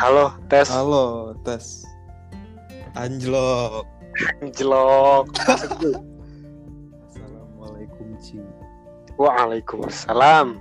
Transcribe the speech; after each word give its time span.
Halo, 0.00 0.32
tes. 0.48 0.64
Halo, 0.72 1.36
tes. 1.44 1.84
Anjlok. 2.96 3.84
Jelok. 4.56 5.28
Assalamualaikum, 7.04 8.06
Ci. 8.18 8.40
Waalaikumsalam. 9.20 10.56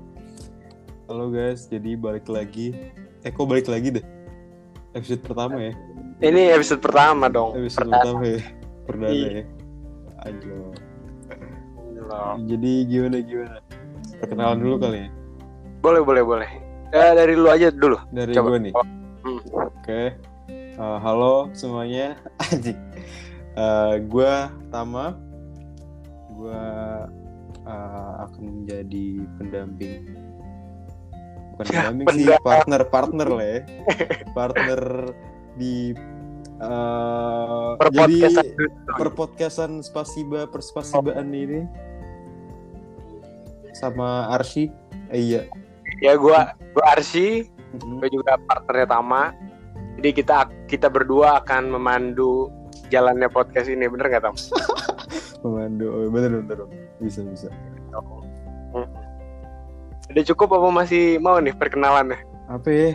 Halo 1.10 1.24
guys, 1.28 1.68
jadi 1.68 2.00
balik 2.00 2.32
lagi. 2.32 2.72
Eh, 3.20 3.28
kok 3.28 3.44
balik 3.44 3.68
lagi 3.68 4.00
deh? 4.00 4.06
Episode 4.96 5.20
pertama 5.20 5.60
ya? 5.60 5.72
Ini 6.24 6.56
episode 6.56 6.80
pertama 6.80 7.28
dong. 7.28 7.52
Episode 7.60 7.92
Pertama. 7.92 8.00
pertama 8.00 8.24
ya? 8.24 8.40
Perdana 8.88 9.12
Iya. 9.12 9.28
ya? 9.28 9.44
Anjlok. 10.24 10.74
Jelok. 11.92 12.34
Jadi 12.48 12.72
gimana 12.88 13.16
gimana? 13.20 13.58
Perkenalan 14.16 14.58
dulu 14.58 14.76
kali 14.80 14.98
ya? 15.04 15.08
Boleh, 15.80 16.00
boleh, 16.00 16.24
boleh. 16.24 16.50
Ya, 16.90 17.14
dari 17.14 17.38
lu 17.38 17.46
aja 17.46 17.70
dulu. 17.70 17.98
Dari 18.10 18.34
Coba. 18.34 18.46
gue 18.50 18.60
nih. 18.66 18.72
Oh, 18.74 18.86
hmm. 19.22 19.40
Oke. 19.54 20.02
Eh, 20.50 20.98
halo 21.06 21.46
semuanya. 21.54 22.18
Anjing. 22.50 22.78
Eh, 23.54 23.94
gue 24.10 24.32
Tama. 24.74 25.14
Gue 26.34 26.62
eh, 27.62 28.12
akan 28.26 28.42
menjadi 28.42 29.06
pendamping. 29.38 30.02
Bukan 31.54 31.64
Ya, 31.70 31.92
pendamping 31.92 32.06
sih, 32.10 32.24
pendamping. 32.26 32.42
partner 32.42 32.82
partner 32.88 33.28
lah 33.28 33.46
ya. 33.46 33.60
partner 34.32 34.80
di 35.54 35.94
Per 37.80 37.88
jadi 37.88 38.20
podcast. 38.20 38.48
perpodcastan 39.00 39.80
spasiba 39.80 40.44
perspasibaan 40.44 41.32
ini 41.32 41.64
sama 43.72 44.28
Arsi. 44.28 44.68
Eh, 45.08 45.20
iya. 45.22 45.42
Ya, 45.98 46.14
gua 46.14 46.54
gua 46.70 46.84
Arsi, 46.88 47.50
Mhm. 47.74 47.98
gua 47.98 48.08
juga 48.08 48.32
partnernya 48.40 48.86
Tama. 48.88 49.34
Jadi 49.98 50.10
kita 50.14 50.36
kita 50.64 50.86
berdua 50.86 51.38
akan 51.38 51.70
memandu 51.70 52.48
jalannya 52.88 53.26
podcast 53.26 53.66
ini, 53.66 53.84
bener 53.84 54.06
nggak 54.08 54.22
Tam? 54.22 54.34
Pemandu. 55.42 55.86
Oh, 55.88 56.06
bener 56.08 56.38
bener. 56.38 56.64
Bisa 56.98 57.20
bisa. 57.22 57.50
Hmm. 58.70 58.86
Udah 60.06 60.24
cukup 60.24 60.52
apa 60.52 60.68
masih 60.70 61.18
mau 61.18 61.38
nih 61.38 61.52
perkenalannya? 61.52 62.18
apa 62.46 62.66
ya 62.66 62.90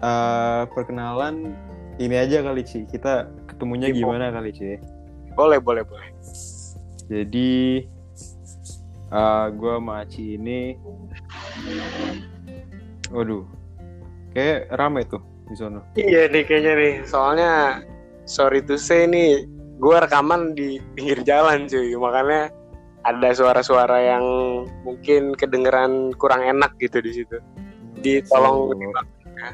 Eh, 0.00 0.62
perkenalan 0.70 1.52
ini 1.96 2.16
aja 2.16 2.40
kali 2.40 2.62
Ci 2.62 2.86
kita 2.86 3.26
ketemunya 3.44 3.90
Info. 3.90 4.06
gimana 4.06 4.30
kali 4.30 4.48
Ci 4.48 4.78
Boleh, 5.34 5.58
boleh, 5.58 5.82
boleh. 5.82 6.08
jadi 7.04 7.82
eh 9.10 9.46
gue 9.52 9.72
sama 9.74 10.06
Ci 10.06 10.38
ini 10.38 10.78
waduh 13.10 13.42
kayak 14.34 14.70
rame 14.78 15.02
tuh 15.06 15.22
di 15.50 15.54
sana 15.58 15.82
Iya 15.98 16.30
nih 16.30 16.46
kayaknya 16.46 16.72
nih. 16.78 16.94
Soalnya 17.02 17.82
sorry 18.22 18.62
to 18.62 18.78
say 18.78 19.02
nih, 19.10 19.42
gue 19.82 19.96
rekaman 19.98 20.54
di 20.54 20.78
pinggir 20.94 21.18
jalan 21.26 21.66
cuy. 21.66 21.90
Makanya 21.98 22.54
ada 23.02 23.28
suara-suara 23.34 23.98
yang 23.98 24.24
mungkin 24.86 25.34
kedengeran 25.34 26.14
kurang 26.14 26.46
enak 26.46 26.78
gitu 26.78 27.02
di 27.02 27.10
situ. 27.10 27.36
Jadi 27.98 28.22
tolong 28.30 28.70
So, 28.70 28.86
ya. 29.34 29.50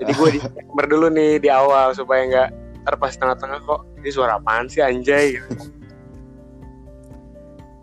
Jadi 0.00 0.10
gue 0.16 0.28
disclaimer 0.40 0.86
dulu 0.88 1.06
nih 1.12 1.36
di 1.36 1.48
awal 1.52 1.92
supaya 1.92 2.24
nggak 2.24 2.50
terpas 2.86 3.18
tengah-tengah 3.18 3.60
kok 3.66 3.82
ini 3.98 4.10
suara 4.14 4.38
apaan 4.38 4.70
sih 4.70 4.78
anjay 4.78 5.34
gitu. 5.34 5.50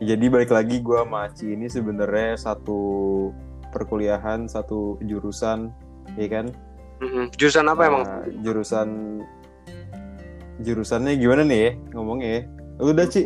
jadi 0.03 0.25
balik 0.31 0.51
lagi 0.51 0.79
gue 0.79 0.95
sama 0.95 1.27
Ci 1.35 1.59
ini 1.59 1.67
sebenarnya 1.67 2.39
satu 2.39 2.79
perkuliahan 3.73 4.45
satu 4.45 5.01
jurusan 5.01 5.73
ya 6.15 6.29
kan 6.29 6.53
Mm-mm. 7.03 7.25
Jurusan 7.35 7.67
apa 7.67 7.81
emang? 7.89 8.03
Eh, 8.05 8.39
jurusan 8.45 9.19
jurusannya 10.63 11.17
gimana 11.19 11.43
nih 11.43 11.59
ya 11.59 11.71
ngomongnya 11.97 12.29
ya 12.29 12.41
udah 12.79 13.05
Ci 13.09 13.25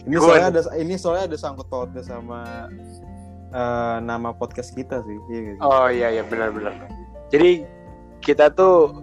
Ini 0.00 0.16
Gua 0.16 0.32
soalnya 0.32 0.48
ada 0.48 0.60
ini 0.80 0.94
soalnya 0.96 1.24
ada 1.34 1.36
sangkut 1.36 1.68
pautnya 1.68 2.00
sama 2.00 2.70
eh, 3.52 3.96
nama 4.00 4.32
podcast 4.32 4.72
kita 4.72 5.04
sih. 5.04 5.18
Iya 5.28 5.40
sih? 5.52 5.56
Oh 5.60 5.86
iya 5.92 6.08
iya 6.08 6.24
benar-benar. 6.24 6.72
Jadi 7.28 7.68
kita 8.24 8.48
tuh 8.56 8.96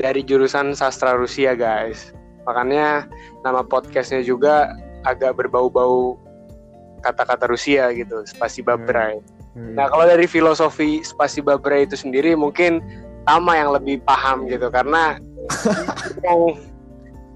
dari 0.00 0.24
jurusan 0.24 0.72
sastra 0.72 1.12
Rusia 1.12 1.52
guys. 1.52 2.16
Makanya 2.48 3.04
nama 3.44 3.60
podcastnya 3.60 4.24
juga 4.24 4.72
agak 5.04 5.36
berbau-bau 5.36 6.16
kata-kata 7.04 7.48
Rusia 7.52 7.92
gitu, 7.92 8.24
spasi 8.24 8.64
babrai. 8.64 9.20
Hmm. 9.20 9.39
Nah 9.76 9.86
kalau 9.86 10.04
dari 10.08 10.26
filosofi 10.26 11.04
spasi 11.06 11.44
babrai 11.44 11.86
itu 11.86 11.94
sendiri 11.94 12.34
mungkin 12.34 12.82
Tama 13.28 13.52
yang 13.52 13.76
lebih 13.76 14.00
paham 14.02 14.48
gitu 14.48 14.72
karena 14.72 15.20
yang 16.26 16.56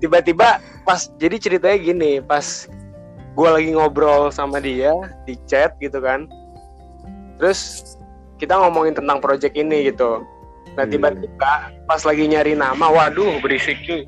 tiba-tiba 0.00 0.58
pas 0.84 1.12
jadi 1.20 1.36
ceritanya 1.38 1.78
gini 1.80 2.12
pas 2.24 2.66
gue 3.34 3.48
lagi 3.48 3.70
ngobrol 3.74 4.30
sama 4.30 4.60
dia 4.60 4.94
di 5.28 5.34
chat 5.48 5.76
gitu 5.80 5.98
kan 6.00 6.28
terus 7.40 7.94
kita 8.38 8.54
ngomongin 8.58 8.94
tentang 8.94 9.18
project 9.18 9.54
ini 9.56 9.90
gitu 9.90 10.22
nah 10.74 10.82
Iya. 10.84 10.98
tiba-tiba 10.98 11.52
pas 11.86 12.02
lagi 12.02 12.24
nyari 12.26 12.52
nama 12.58 12.86
waduh 12.90 13.38
berisik 13.40 13.78
cuy 13.86 14.02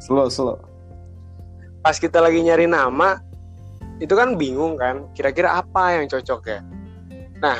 slow 0.00 0.30
slow. 0.30 0.56
pas 1.82 1.96
kita 1.98 2.22
lagi 2.22 2.40
nyari 2.40 2.70
nama 2.70 3.18
itu 4.00 4.14
kan 4.16 4.38
bingung 4.38 4.80
kan 4.80 5.04
kira-kira 5.12 5.60
apa 5.60 6.00
yang 6.00 6.06
cocok 6.08 6.40
ya 6.46 6.60
nah 7.40 7.58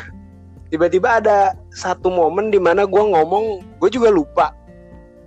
tiba-tiba 0.70 1.18
ada 1.18 1.58
satu 1.74 2.08
momen 2.08 2.54
di 2.54 2.62
mana 2.62 2.86
gue 2.86 3.02
ngomong 3.02 3.64
gue 3.82 3.91
juga 3.91 4.08
lupa 4.08 4.54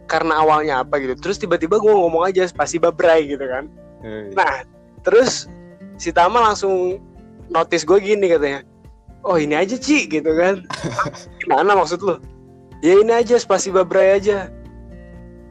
karena 0.07 0.39
awalnya 0.39 0.83
apa 0.83 0.99
gitu. 1.01 1.15
Terus 1.19 1.37
tiba-tiba 1.39 1.79
gue 1.79 1.93
ngomong 1.93 2.27
aja 2.27 2.47
spasi 2.47 2.79
babrai 2.79 3.27
gitu 3.27 3.43
kan. 3.43 3.67
Eh, 4.03 4.31
nah 4.35 4.63
terus 5.03 5.51
si 5.99 6.13
Tama 6.13 6.39
langsung 6.39 6.99
notice 7.51 7.83
gue 7.83 7.99
gini 7.99 8.29
katanya 8.29 8.63
oh 9.23 9.39
ini 9.39 9.55
aja 9.55 9.75
Ci 9.75 10.07
gitu 10.07 10.31
kan. 10.35 10.63
Gimana 11.43 11.75
maksud 11.75 11.99
lu? 12.03 12.15
Ya 12.83 12.99
ini 12.99 13.11
aja 13.11 13.39
spasi 13.39 13.71
babrai 13.71 14.19
aja. 14.19 14.51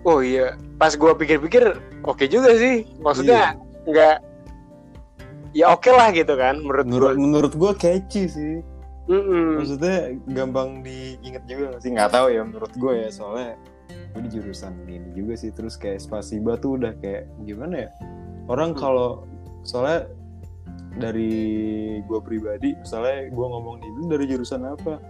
Oh 0.04 0.20
iya. 0.20 0.56
Pas 0.76 0.96
gue 0.96 1.12
pikir-pikir 1.16 1.80
oke 2.04 2.24
juga 2.28 2.56
sih. 2.56 2.84
Maksudnya 3.00 3.56
nggak 3.88 4.16
ya 5.52 5.68
oke 5.74 5.90
lah 5.90 6.08
gitu 6.14 6.32
kan 6.38 6.62
menurut 6.64 6.86
gue 6.86 6.92
menurut 6.96 7.16
menurut 7.18 7.52
gue 7.56 7.72
catchy 7.76 8.24
sih. 8.28 8.64
Mm-mm. 9.10 9.58
Maksudnya 9.58 10.14
gampang 10.30 10.86
diinget 10.86 11.42
juga 11.50 11.74
nggak 11.74 11.82
sih? 11.82 11.90
Nggak 11.90 12.10
tahu 12.14 12.26
ya 12.30 12.42
menurut 12.46 12.72
gue 12.76 12.92
ya 13.02 13.08
soalnya 13.10 13.58
gue 14.14 14.20
di 14.28 14.30
jurusan 14.38 14.72
ini 14.88 15.10
juga 15.16 15.34
sih 15.36 15.50
terus 15.50 15.74
kayak 15.76 16.00
spasiba 16.04 16.54
tuh 16.60 16.78
udah 16.78 16.94
kayak 17.02 17.26
gimana 17.42 17.86
ya? 17.86 17.90
Orang 18.46 18.74
Hmm. 18.76 18.80
kalau 18.80 19.08
soalnya 19.66 20.06
dari 20.92 21.32
gue 22.04 22.20
pribadi 22.20 22.76
misalnya 22.76 23.32
gue 23.32 23.46
ngomong 23.48 23.80
"Lu 23.80 24.06
dari 24.12 24.28
jurusan 24.28 24.62
apa? 24.68 25.00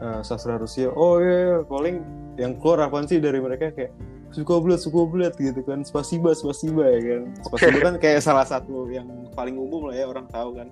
Eh, 0.00 0.20
sastra 0.24 0.56
Rusia. 0.56 0.88
Oh 0.92 1.20
iya, 1.20 1.36
iya 1.36 1.58
paling 1.64 1.96
yang 2.40 2.56
keluar 2.56 2.88
apaan 2.88 3.04
sih 3.04 3.20
dari 3.20 3.36
mereka 3.36 3.68
kayak 3.72 3.92
suka 4.32 4.56
bulat 4.62 4.80
suka 4.80 5.00
bulat 5.04 5.34
gitu 5.36 5.60
kan. 5.62 5.84
Spasiba 5.84 6.32
spasiba 6.32 6.88
ya 6.88 7.00
kan. 7.04 7.22
Spasiba 7.44 7.78
kan 7.84 7.94
kayak 8.00 8.20
salah 8.24 8.44
satu 8.48 8.88
yang 8.88 9.06
paling 9.36 9.56
umum 9.60 9.88
lah 9.92 9.96
ya 9.96 10.06
orang 10.08 10.26
tahu 10.28 10.56
kan. 10.56 10.68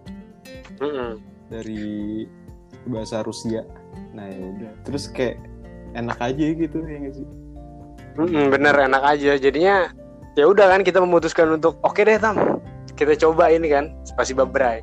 Mm-mm. 0.80 1.20
dari 1.48 2.24
bahasa 2.88 3.22
Rusia. 3.22 3.62
Nah 4.16 4.26
ya 4.26 4.42
udah, 4.42 4.72
terus 4.82 5.06
kayak 5.08 5.36
enak 5.94 6.18
aja 6.18 6.46
gitu 6.56 6.78
ya 6.84 6.96
nggak 7.04 7.14
sih? 7.14 7.26
Mm-mm, 8.18 8.50
bener 8.50 8.74
enak 8.74 9.04
aja 9.06 9.38
jadinya 9.38 9.94
ya 10.34 10.50
udah 10.50 10.66
kan 10.74 10.82
kita 10.82 10.98
memutuskan 10.98 11.54
untuk 11.54 11.78
oke 11.86 12.02
deh 12.02 12.18
Tam 12.18 12.58
kita 12.98 13.14
coba 13.14 13.46
ini 13.46 13.70
kan 13.70 13.94
spasi 14.02 14.34
babrai 14.34 14.82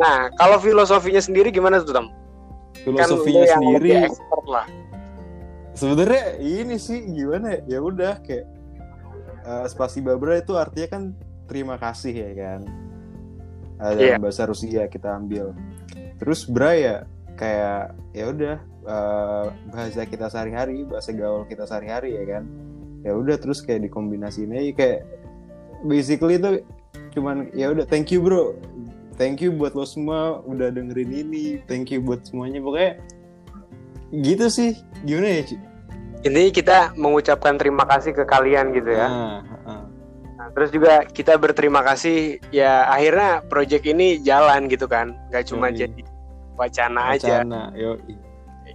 nah 0.00 0.32
kalau 0.40 0.56
filosofinya 0.56 1.20
sendiri 1.20 1.52
gimana 1.52 1.84
tuh 1.84 1.92
Tam 1.92 2.08
Filosofinya 2.80 3.44
kan 3.44 3.60
sendiri 3.60 4.08
lah 4.48 4.64
sebenarnya 5.76 6.40
ini 6.40 6.80
sih 6.80 7.04
gimana 7.12 7.60
ya? 7.60 7.76
Ya 7.76 7.78
udah 7.84 8.24
kayak 8.24 8.48
eh, 9.44 9.66
spasi 9.68 10.00
babra 10.00 10.40
itu 10.40 10.56
artinya 10.56 10.88
kan 10.88 11.02
terima 11.48 11.76
kasih 11.76 12.12
ya 12.16 12.30
kan. 12.32 12.60
Ada 13.82 13.98
Iya. 14.00 14.16
bahasa 14.16 14.48
Rusia 14.48 14.86
kita 14.88 15.12
ambil. 15.12 15.52
Terus 16.16 16.46
bra 16.46 16.72
ya 16.72 16.96
kayak 17.38 17.96
ya 18.12 18.24
udah 18.30 18.56
eh, 18.86 19.46
bahasa 19.72 20.04
kita 20.06 20.26
sehari-hari, 20.28 20.84
bahasa 20.86 21.10
gaul 21.14 21.44
kita 21.48 21.64
sehari-hari 21.66 22.16
ya 22.16 22.24
kan. 22.38 22.44
Ya 23.02 23.12
udah 23.18 23.36
terus 23.40 23.60
kayak 23.64 23.90
dikombinasiin 23.90 24.54
aja 24.54 24.72
kayak 24.78 25.00
basically 25.82 26.38
itu 26.38 26.62
cuman 27.12 27.50
ya 27.52 27.72
udah 27.74 27.84
thank 27.88 28.14
you 28.14 28.22
bro. 28.22 28.54
Thank 29.20 29.44
you 29.44 29.52
buat 29.52 29.76
lo 29.76 29.84
semua 29.84 30.40
udah 30.48 30.72
dengerin 30.72 31.12
ini. 31.12 31.60
Thank 31.68 31.92
you 31.92 32.00
buat 32.00 32.24
semuanya 32.24 32.64
pokoknya 32.64 32.98
gitu 34.12 34.46
sih. 34.48 34.72
Gimana 35.04 35.40
ya, 35.40 35.42
Ci? 35.48 35.56
ini 36.22 36.54
kita 36.54 36.94
mengucapkan 36.94 37.58
terima 37.58 37.84
kasih 37.86 38.14
ke 38.14 38.24
kalian 38.26 38.70
gitu 38.74 38.90
ya 38.94 39.06
ah. 39.06 39.40
Nah, 40.38 40.48
terus 40.58 40.74
juga 40.74 41.06
kita 41.06 41.38
berterima 41.38 41.86
kasih 41.86 42.42
ya 42.50 42.86
akhirnya 42.90 43.46
project 43.46 43.84
ini 43.86 44.18
jalan 44.22 44.66
gitu 44.66 44.86
kan 44.90 45.14
nggak 45.30 45.50
cuma 45.50 45.70
Yoi. 45.70 45.86
jadi 45.86 46.02
wacana, 46.58 47.16
aja 47.16 47.42
Wacana, 47.42 47.72
yo. 47.76 47.96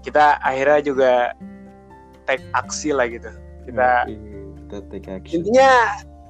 kita 0.01 0.37
akhirnya 0.41 0.79
juga 0.81 1.11
take 2.25 2.43
aksi 2.53 2.91
lah 2.93 3.07
gitu 3.09 3.29
kita 3.69 4.07
Iya, 4.09 4.39
kita 4.65 4.77
take 4.91 5.07
action 5.09 5.33
intinya 5.41 5.69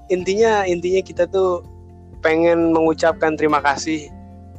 intinya 0.08 0.54
intinya 0.68 1.02
kita 1.04 1.24
tuh 1.28 1.64
pengen 2.24 2.72
mengucapkan 2.74 3.36
terima 3.38 3.60
kasih 3.62 4.10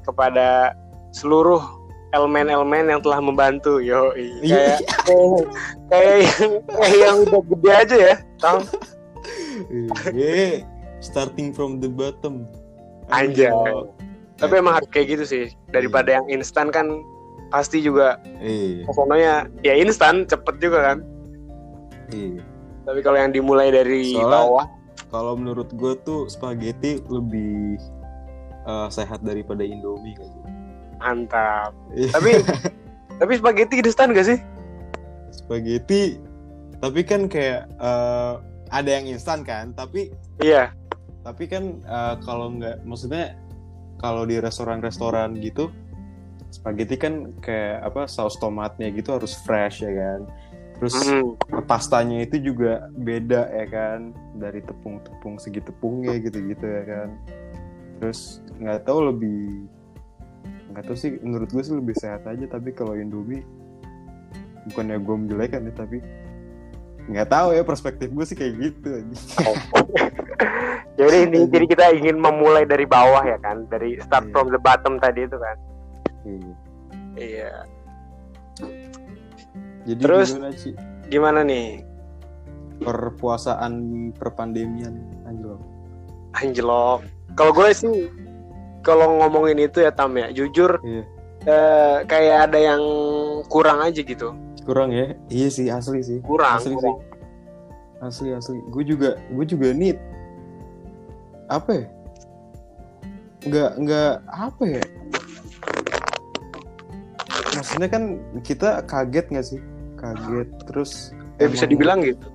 kepada 0.04 0.72
seluruh 1.12 1.60
elemen-elemen 2.16 2.88
yang 2.88 3.00
telah 3.04 3.20
membantu 3.20 3.80
yo 3.80 4.12
Iya. 4.16 4.80
kayak 5.04 5.44
kayak 5.92 6.16
yang 6.24 6.52
kayak 6.68 6.96
yang 6.96 7.16
udah 7.28 7.42
gede 7.44 7.70
aja 7.72 7.96
ya 7.96 8.16
Tam. 8.38 8.58
Iya, 10.14 10.62
starting 11.02 11.50
from 11.50 11.82
the 11.82 11.90
bottom 11.90 12.46
Anjay. 13.10 13.50
Tapi 14.38 14.54
emang 14.54 14.78
harus 14.78 14.88
kayak 14.88 15.06
gitu 15.12 15.24
sih. 15.24 15.44
Daripada 15.68 16.14
yang 16.14 16.26
instan 16.30 16.70
kan 16.70 16.86
pasti 17.48 17.80
juga 17.80 18.20
Iya, 18.38 18.84
kesononya 18.84 19.34
ya 19.62 19.74
instan 19.74 20.24
cepet 20.24 20.56
juga 20.58 20.92
kan. 20.92 20.98
Iya. 22.08 22.40
tapi 22.84 23.04
kalau 23.04 23.20
yang 23.20 23.36
dimulai 23.36 23.68
dari 23.68 24.16
Soalnya- 24.16 24.32
bawah 24.32 24.66
Kalau 25.08 25.36
menurut 25.36 25.68
gue 25.70 25.92
tuh 26.02 26.24
spaghetti 26.26 27.04
lebih 27.04 27.76
eh, 28.64 28.88
sehat 28.88 29.20
daripada 29.20 29.60
Indomie 29.60 30.16
sih? 30.16 30.32
mantap. 30.96 31.76
Iya. 31.92 32.08
tapi 32.10 32.30
tapi 33.20 33.32
spaghetti 33.34 33.76
instan 33.78 34.12
gak 34.12 34.24
sih? 34.26 34.38
Spaghetti 35.30 36.16
tapi 36.78 37.00
kan 37.02 37.26
kayak 37.26 37.68
eh, 37.70 38.32
ada 38.68 38.88
yang 38.90 39.04
instan 39.06 39.40
kan 39.42 39.72
tapi 39.72 40.08
iya. 40.38 40.72
tapi 41.22 41.44
kan 41.44 41.80
eh, 41.82 42.14
kalau 42.22 42.48
nggak 42.50 42.84
maksudnya 42.84 43.36
kalau 43.98 44.22
di 44.24 44.38
restoran-restoran 44.38 45.34
gitu 45.42 45.70
spaghetti 46.48 46.96
kan 46.96 47.36
kayak 47.44 47.84
apa 47.84 48.08
saus 48.08 48.40
tomatnya 48.40 48.88
gitu 48.94 49.14
harus 49.14 49.36
fresh 49.44 49.84
ya 49.84 49.92
kan? 49.92 50.20
Terus 50.78 50.94
Mm. 50.94 51.34
pastanya 51.66 52.22
itu 52.22 52.54
juga 52.54 52.86
beda 52.94 53.50
ya 53.50 53.66
kan? 53.68 54.14
Dari 54.38 54.62
tepung-tepung 54.62 55.36
segi 55.42 55.60
tepungnya 55.60 56.16
gitu-gitu 56.22 56.64
ya 56.64 56.82
kan? 56.86 57.08
Terus 57.98 58.40
nggak 58.56 58.86
tahu 58.86 59.10
lebih 59.12 59.66
nggak 60.72 60.84
tahu 60.84 60.96
sih 60.96 61.18
menurut 61.24 61.48
gue 61.50 61.62
sih 61.64 61.74
lebih 61.74 61.96
sehat 61.96 62.22
aja 62.28 62.44
tapi 62.46 62.76
kalau 62.76 62.94
Indomie 62.94 63.42
bukannya 64.68 65.00
gue 65.00 65.16
menjelekan 65.16 65.64
ya 65.64 65.72
tapi 65.74 65.98
nggak 67.08 67.28
tahu 67.32 67.56
ya 67.56 67.64
perspektif 67.64 68.12
gue 68.12 68.24
sih 68.28 68.36
kayak 68.36 68.54
gitu 68.60 69.00
aja 69.00 69.16
jadi 70.98 71.16
ini 71.26 71.46
jadi 71.46 71.64
kita 71.66 71.84
ingin 71.94 72.16
memulai 72.16 72.62
dari 72.62 72.84
bawah 72.84 73.22
ya 73.22 73.38
kan 73.38 73.66
dari 73.66 73.98
start 73.98 74.26
Iya. 74.26 74.32
from 74.32 74.46
the 74.48 74.60
bottom 74.60 74.98
tadi 74.98 75.24
itu 75.24 75.36
kan. 75.36 75.56
Iya. 76.24 76.52
iya. 77.16 77.52
Jadi 79.84 80.00
Terus- 80.00 80.34
gimana 80.34 80.50
sih? 80.54 80.72
gimana 81.08 81.40
nih? 81.42 81.82
Perpuasaan 82.78 83.72
perpandemian 84.14 84.94
anjlok 85.26 85.58
anjlok 86.38 87.02
kalau 87.34 87.50
gue 87.50 87.68
sih 87.74 88.06
kalau 88.86 89.18
ngomongin 89.18 89.58
itu 89.58 89.82
ya 89.82 89.90
Tam 89.90 90.14
ya 90.14 90.30
jujur 90.30 90.78
Iya. 90.86 91.02
eh, 91.42 91.96
kayak 92.06 92.50
ada 92.50 92.58
yang 92.58 92.82
kurang 93.50 93.82
aja 93.82 93.98
gitu. 93.98 94.30
Kurang 94.62 94.94
ya? 94.94 95.16
Iya 95.26 95.48
sih 95.48 95.66
asli 95.66 96.04
sih. 96.04 96.18
Kurang, 96.22 96.60
asli 96.60 96.76
kurang. 96.76 97.02
sih 98.04 98.28
asli 98.28 98.28
asli. 98.30 98.58
Gue 98.70 98.86
juga 98.86 99.18
gue 99.26 99.42
juga 99.42 99.74
need 99.74 99.98
apa 101.48 101.70
ya? 101.72 101.86
Nggak 103.48 103.70
nggak 103.80 104.12
apa 104.28 104.62
ya? 104.68 104.84
Maksudnya 107.58 107.88
kan 107.90 108.02
kita 108.44 108.84
kaget 108.86 109.26
nggak 109.32 109.46
sih? 109.46 109.60
Kaget 109.98 110.48
terus 110.68 111.10
ya 111.42 111.50
bisa 111.50 111.66
emang 111.66 111.72
dibilang 111.74 112.00
gitu. 112.04 112.26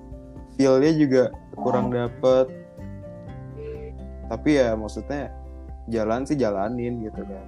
feelnya 0.54 0.92
juga 0.94 1.22
kurang 1.56 1.90
dapet. 1.94 2.46
Tapi 4.28 4.50
ya 4.58 4.74
maksudnya 4.74 5.30
jalan 5.88 6.26
sih 6.26 6.36
jalanin 6.36 7.04
gitu 7.06 7.22
kan. 7.24 7.44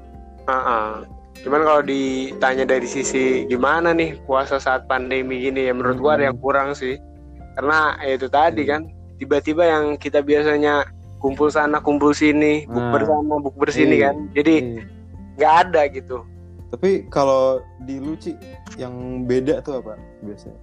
Ah-ah. 0.47 0.93
Cuman 1.45 1.63
kalau 1.69 1.83
ditanya 1.85 2.65
dari 2.65 2.89
sisi 2.89 3.45
gimana 3.45 3.93
nih 3.93 4.17
puasa 4.25 4.57
saat 4.57 4.89
pandemi 4.89 5.45
gini 5.45 5.69
ya 5.69 5.73
menurut 5.77 5.99
gua 6.01 6.13
ada 6.17 6.33
yang 6.33 6.39
kurang 6.41 6.73
sih. 6.73 6.97
Karena 7.57 7.97
ya 8.05 8.17
itu 8.17 8.29
tadi 8.29 8.63
kan 8.65 8.89
tiba-tiba 9.17 9.65
yang 9.65 9.85
kita 9.97 10.21
biasanya 10.21 10.85
kumpul 11.26 11.50
sana 11.50 11.82
kumpul 11.82 12.14
sini, 12.14 12.62
Nah. 12.64 12.94
bukber 12.94 13.02
sana 13.02 13.34
bukber 13.43 13.69
sini 13.69 13.99
Iya. 13.99 14.06
kan. 14.06 14.17
Jadi 14.31 14.55
Iya. 14.62 14.82
nggak 15.34 15.55
ada 15.67 15.82
gitu. 15.90 16.19
tapi 16.67 17.06
kalau 17.08 17.62
di 17.82 17.99
Luci 17.99 18.34
yang 18.75 19.23
beda 19.23 19.62
tuh 19.62 19.78
apa 19.78 19.94
biasanya 20.20 20.58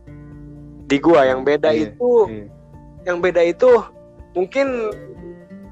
Di 0.83 1.00
gua 1.00 1.24
yang 1.24 1.42
beda 1.42 1.71
Iya, 1.71 1.95
itu 1.95 2.12
iya. 2.27 2.45
yang 3.04 3.18
beda 3.19 3.39
itu 3.42 3.71
mungkin 4.31 4.92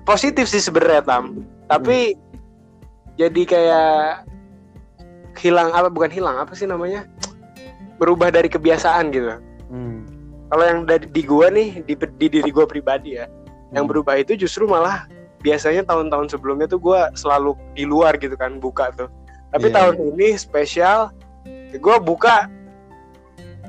positif 0.01 0.47
sih 0.47 0.59
sebenarnya 0.59 1.03
Tam. 1.03 1.43
Tapi 1.67 2.15
Hmm. 2.15 2.19
jadi 3.15 3.41
kayak 3.43 4.23
hilang 5.35 5.71
apa 5.71 5.87
bukan 5.87 6.09
hilang 6.09 6.35
apa 6.35 6.51
sih 6.51 6.65
namanya? 6.65 7.03
Berubah 7.99 8.31
dari 8.31 8.47
kebiasaan 8.47 9.11
gitu. 9.11 9.35
Hmm. 9.67 10.03
kalau 10.47 10.63
yang 10.63 10.79
dari 10.83 11.07
di 11.07 11.23
gua 11.23 11.47
nih 11.47 11.79
di, 11.83 11.93
di 11.95 12.27
diri 12.27 12.51
gua 12.51 12.67
pribadi 12.67 13.15
ya 13.15 13.23
yang 13.71 13.85
Hmm. 13.85 13.91
berubah 13.91 14.19
itu 14.19 14.35
justru 14.35 14.63
malah 14.63 15.07
biasanya 15.41 15.81
tahun-tahun 15.83 16.29
sebelumnya 16.29 16.67
tuh 16.67 16.77
gua 16.77 17.09
selalu 17.13 17.55
di 17.73 17.83
luar 17.83 18.13
gitu 18.15 18.35
kan 18.35 18.59
buka 18.59 18.91
tuh 18.93 19.09
tapi 19.49 19.67
Iya, 19.67 19.73
tahun 19.73 19.95
ini 20.13 20.27
spesial 20.35 21.09
gua 21.79 21.97
buka 21.97 22.45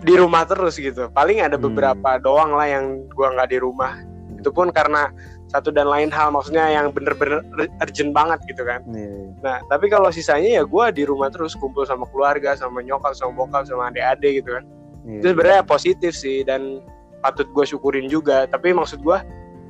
di 0.02 0.14
rumah 0.14 0.42
terus 0.42 0.76
gitu 0.76 1.06
paling 1.08 1.38
ada 1.40 1.54
Hmm. 1.54 1.70
beberapa 1.70 2.18
doang 2.18 2.52
lah 2.52 2.66
yang 2.66 2.84
gua 3.14 3.30
nggak 3.32 3.48
di 3.48 3.58
rumah 3.58 3.94
itu 4.36 4.50
pun 4.50 4.68
karena 4.68 5.14
satu 5.46 5.68
dan 5.68 5.86
lain 5.86 6.08
hal 6.08 6.32
maksudnya 6.32 6.64
yang 6.66 6.90
bener-bener 6.90 7.44
urgent 7.78 8.10
banget 8.10 8.42
gitu 8.44 8.64
kan 8.64 8.82
Iya. 8.84 9.30
nah 9.38 9.58
tapi 9.64 9.86
kalau 9.86 10.10
sisanya 10.10 10.58
ya 10.58 10.64
gua 10.64 10.90
di 10.90 11.06
rumah 11.06 11.30
terus 11.30 11.54
kumpul 11.54 11.86
sama 11.86 12.04
keluarga 12.10 12.52
sama 12.52 12.82
nyokap 12.82 13.14
sama 13.14 13.32
bokap 13.32 13.64
sama 13.64 13.88
adik-adik 13.88 14.42
gitu 14.42 14.50
kan 14.52 14.64
Iya. 15.02 15.18
itu 15.18 15.26
sebenarnya 15.30 15.62
positif 15.62 16.12
sih 16.12 16.42
dan 16.42 16.82
patut 17.22 17.46
gue 17.48 17.64
syukurin 17.64 18.10
juga 18.10 18.44
tapi 18.44 18.74
maksud 18.74 18.98
gue 18.98 19.18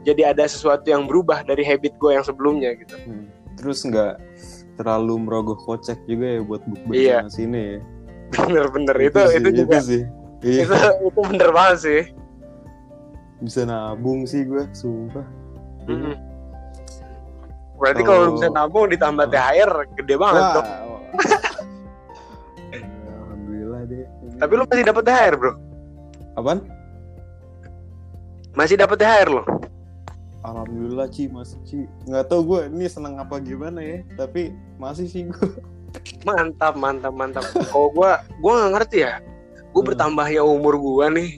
jadi 0.03 0.31
ada 0.31 0.45
sesuatu 0.45 0.85
yang 0.85 1.05
berubah 1.05 1.43
dari 1.43 1.63
habit 1.63 1.95
gue 1.97 2.11
yang 2.13 2.23
sebelumnya 2.23 2.75
gitu 2.75 2.95
Hmm. 3.01 3.27
Terus 3.55 3.83
nggak 3.83 4.17
terlalu 4.75 5.15
merogoh 5.21 5.55
kocek 5.57 6.01
juga 6.05 6.27
ya 6.27 6.41
buat 6.41 6.63
bukber 6.65 6.93
Iya. 6.93 7.19
sana 7.21 7.31
sini 7.31 7.61
ya. 7.61 7.79
bener-bener 8.33 8.97
itu 8.99 9.19
sih, 9.23 9.37
itu, 9.37 9.49
juga 9.55 9.79
sih. 9.79 10.03
Iya. 10.41 10.61
itu 10.65 10.75
itu 11.07 11.21
bener 11.23 11.51
banget 11.51 11.79
sih 11.79 12.03
Bisa 13.39 13.61
nabung 13.63 14.23
sih 14.23 14.43
gue, 14.43 14.65
sumpah. 14.73 15.27
Mm-mm. 15.85 16.15
berarti 17.75 18.03
kalau 18.03 18.35
bisa 18.35 18.47
nabung 18.49 18.87
ditambah 18.87 19.27
Ah. 19.27 19.33
THR 19.53 19.71
gede 19.97 20.15
banget 20.17 20.39
Wah. 20.41 20.55
dong 20.57 20.69
Alhamdulillah 22.73 23.81
deh. 23.85 24.07
tapi 24.39 24.53
lu 24.53 24.65
masih 24.65 24.85
dapat 24.85 25.03
THR 25.05 25.35
bro 25.37 25.53
Apaan? 26.33 26.59
masih 28.53 28.77
dapat 28.77 28.97
THR 28.97 29.29
lo 29.29 29.43
Alhamdulillah 30.43 31.07
Ci, 31.07 31.27
masih 31.27 31.59
Ci. 31.63 31.79
Nggak 32.05 32.27
tau 32.27 32.43
gue 32.43 32.67
ini 32.67 32.87
seneng 32.87 33.15
apa 33.17 33.39
gimana 33.39 33.79
ya, 33.79 33.99
tapi 34.17 34.51
masih 34.77 35.07
sih 35.07 35.23
gue. 35.25 35.51
mantap 36.25 36.73
mantap 36.75 37.13
mantap 37.13 37.45
kalau 37.69 37.93
gue 37.93 38.11
gue 38.39 38.49
nggak 38.51 38.73
ngerti 38.73 38.99
ya 39.03 39.21
gue 39.69 39.77
Hmm. 39.77 39.89
bertambahnya 39.89 40.41
umur 40.41 40.75
gue 40.75 41.07
nih 41.11 41.31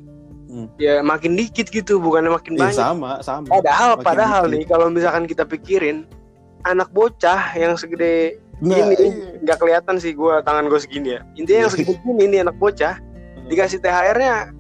Hmm. 0.47 0.71
ya 0.77 1.03
makin 1.03 1.35
dikit 1.35 1.67
gitu 1.67 1.99
bukannya 1.99 2.31
makin 2.31 2.55
banyak 2.55 2.79
sama, 2.79 3.19
sama. 3.19 3.51
Padahal, 3.51 3.99
Makin 3.99 4.07
padahal 4.07 4.43
dikit. 4.45 4.55
nih 4.55 4.65
kalau 4.65 4.87
misalkan 4.87 5.25
kita 5.27 5.43
pikirin 5.43 6.07
anak 6.63 6.87
bocah 6.91 7.51
yang 7.53 7.75
segede 7.75 8.39
Nah, 8.63 8.79
ini 8.79 8.95
iya. 8.95 9.43
nggak 9.43 9.59
kelihatan 9.59 9.99
sih 9.99 10.15
gua 10.15 10.39
tangan 10.41 10.71
gue 10.71 10.79
segini 10.79 11.19
ya. 11.19 11.27
Intinya 11.35 11.67
yang 11.67 11.69
Iya. 11.69 11.75
segede 11.75 11.93
gini 11.99 12.25
nih 12.25 12.41
anak 12.41 12.57
bocah 12.57 12.95
dikasih 13.45 13.83
THR-nya 13.83 14.54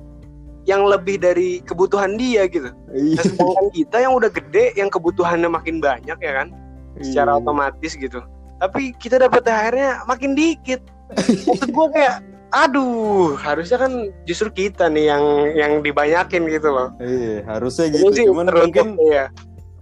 yang 0.65 0.85
lebih 0.89 1.21
dari 1.21 1.61
kebutuhan 1.65 2.17
dia 2.17 2.49
gitu. 2.49 2.73
Iya. 2.93 3.21
Nah, 3.21 3.25
sedangkan 3.25 3.67
kita 3.73 3.97
yang 4.01 4.13
udah 4.17 4.31
gede 4.33 4.73
yang 4.77 4.89
kebutuhannya 4.89 5.49
makin 5.49 5.79
banyak 5.81 6.19
ya 6.19 6.33
kan, 6.43 6.49
secara 7.05 7.37
Iya. 7.37 7.41
otomatis 7.45 7.93
gitu. 7.97 8.21
Tapi 8.61 8.97
kita 8.97 9.21
dapat 9.21 9.45
THR-nya 9.45 10.09
makin 10.09 10.33
dikit. 10.33 10.81
Maksud 11.45 11.69
gue 11.69 11.87
kayak 11.93 12.25
aduh, 12.55 13.35
harusnya 13.35 13.83
kan 13.83 13.93
justru 14.25 14.49
kita 14.55 14.87
nih 14.87 15.11
yang 15.11 15.25
yang 15.53 15.73
dibanyakin 15.83 16.47
gitu 16.49 16.71
loh. 16.71 16.89
Iya, 17.03 17.45
harusnya 17.45 17.93
gitu. 17.93 18.31
Cuman 18.31 18.49
mungkin 18.49 18.97
iya. 19.11 19.29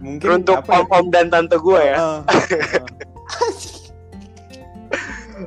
mungkin 0.03 0.43
apa 0.43 0.67
ya? 0.67 0.83
om-om 0.83 1.05
dan 1.13 1.31
tante 1.31 1.55
gue 1.55 1.79
ya. 1.79 1.95
Ah, 1.95 2.03
ah. 2.27 2.33
Ah, 2.33 2.89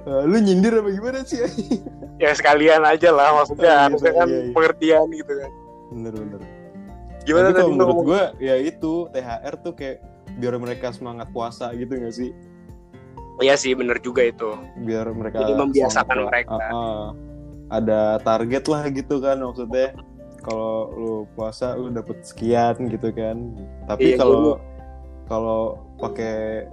lu 0.06 0.38
nyindir 0.38 0.70
apa 0.78 0.88
gimana 0.88 1.20
sih? 1.26 1.42
ya 2.22 2.30
sekalian 2.32 2.86
aja 2.86 3.10
lah 3.10 3.34
maksudnya 3.34 3.66
Oh, 3.68 3.74
gitu, 3.74 3.82
harusnya 3.90 4.12
kan 4.14 4.28
iya, 4.30 4.38
iya. 4.38 4.52
pengertian 4.54 5.06
gitu 5.10 5.32
kan 5.36 5.50
bener 5.86 6.12
bener. 6.14 6.40
gimana 7.26 7.46
Tapi 7.46 7.52
tadi 7.52 7.60
kalau 7.60 7.72
menurut 7.74 7.98
gue 8.06 8.22
ya 8.38 8.54
itu 8.56 8.92
THR 9.10 9.54
tuh 9.60 9.72
kayak 9.74 9.96
biar 10.38 10.54
mereka 10.56 10.86
semangat 10.94 11.26
puasa 11.34 11.74
gitu 11.74 11.92
gak 11.98 12.14
sih? 12.14 12.30
Iya 13.36 13.52
sih 13.58 13.76
bener 13.76 14.00
juga 14.00 14.24
itu 14.24 14.48
Biar 14.80 15.12
mereka 15.12 15.44
Jadi 15.44 15.52
membiasakan 15.60 16.18
mereka. 16.24 16.56
Ah, 16.56 16.72
ah. 16.72 17.06
ada 17.68 18.16
target 18.22 18.64
lah 18.70 18.86
gitu 18.88 19.18
kan 19.18 19.42
maksudnya 19.42 19.92
kalau 20.40 20.88
lu 20.94 21.12
puasa 21.34 21.74
lu 21.74 21.90
dapet 21.90 22.22
sekian 22.22 22.78
gitu 22.86 23.10
kan 23.10 23.50
tapi 23.90 24.14
Iya, 24.14 24.22
kalau 24.22 24.62
kalau 25.26 25.62
pakai 25.98 26.70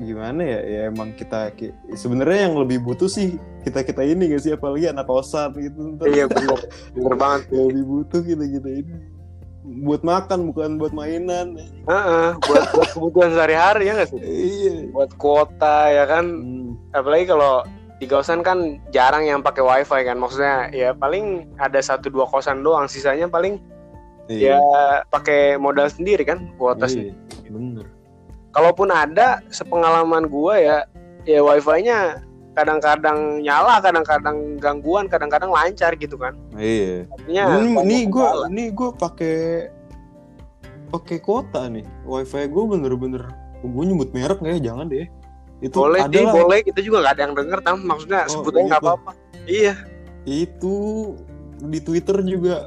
gimana 0.00 0.40
ya? 0.42 0.60
Ya 0.64 0.80
emang 0.88 1.12
kita 1.14 1.52
ki- 1.54 1.76
sebenarnya 1.92 2.48
yang 2.48 2.56
lebih 2.56 2.80
butuh 2.80 3.06
sih 3.06 3.36
kita 3.62 3.84
kita 3.84 4.02
ini 4.02 4.32
gak 4.32 4.42
sih? 4.42 4.52
Apalagi 4.56 4.88
anak 4.88 5.06
kosan 5.06 5.52
gitu. 5.56 6.00
Iya 6.08 6.26
bener. 6.26 6.58
Bener 6.96 7.14
banget. 7.14 7.52
Lebih 7.52 7.84
butuh 7.84 8.20
kita 8.24 8.44
kita 8.48 8.70
ini. 8.84 8.96
Buat 9.84 10.02
makan 10.02 10.50
bukan 10.50 10.80
buat 10.80 10.92
mainan. 10.96 11.54
Heeh, 11.84 12.28
buat 12.40 12.64
buat 12.72 12.90
kebutuhan 12.96 13.30
sehari-hari 13.36 13.86
ya 13.86 13.92
nggak 14.00 14.08
sih? 14.08 14.20
Iya. 14.24 14.74
Buat 14.90 15.10
kuota 15.20 15.92
ya 15.92 16.04
kan? 16.08 16.24
Hmm, 16.26 16.68
apalagi 16.96 17.28
kalau 17.28 17.62
di 18.00 18.08
kosan 18.08 18.40
kan 18.40 18.80
jarang 18.90 19.28
yang 19.28 19.44
pakai 19.44 19.60
wifi 19.60 20.00
kan? 20.08 20.16
Maksudnya 20.16 20.72
ya 20.72 20.96
paling 20.96 21.52
ada 21.60 21.78
satu 21.78 22.08
dua 22.08 22.24
kosan 22.24 22.64
doang. 22.64 22.88
Sisanya 22.88 23.28
paling 23.28 23.60
iya. 24.32 24.56
ya 24.56 24.60
pakai 25.12 25.60
modal 25.60 25.92
sendiri 25.92 26.24
kan? 26.24 26.50
Kuota 26.56 26.88
sendiri. 26.88 27.12
iya 27.44 27.50
bener 27.52 27.99
kalaupun 28.50 28.90
ada 28.90 29.42
sepengalaman 29.50 30.26
gua 30.26 30.58
ya 30.58 30.78
ya 31.28 31.40
wifi-nya 31.44 32.24
kadang-kadang 32.58 33.40
nyala 33.40 33.78
kadang-kadang 33.78 34.58
gangguan 34.58 35.06
kadang-kadang 35.06 35.50
lancar 35.54 35.94
gitu 35.96 36.18
kan. 36.18 36.34
Iya. 36.58 37.06
Artinya 37.08 37.42
ini 37.86 38.10
gue 38.10 38.26
ini 38.50 38.64
gue 38.74 38.90
pakai 38.98 39.38
pakai 40.90 41.18
kuota 41.22 41.70
nih. 41.70 41.86
Wifi 42.02 42.50
gue 42.50 42.64
bener-bener 42.66 43.22
gue 43.62 43.84
nyebut 43.86 44.10
merek 44.10 44.42
ya? 44.42 44.58
Jangan 44.72 44.90
deh. 44.90 45.06
Itu 45.62 45.86
boleh 45.86 46.04
lah. 46.04 46.34
boleh. 46.34 46.60
Kita 46.66 46.80
juga 46.82 47.06
nggak 47.06 47.14
ada 47.16 47.22
yang 47.22 47.34
denger 47.38 47.58
tam. 47.62 47.76
Maksudnya 47.86 48.26
Oh, 48.26 48.42
sebut 48.42 48.52
aja 48.58 48.66
nggak 48.66 48.82
apa-apa. 48.82 49.10
Iya. 49.46 49.74
Itu 50.26 50.74
di 51.62 51.78
Twitter 51.78 52.18
juga 52.26 52.66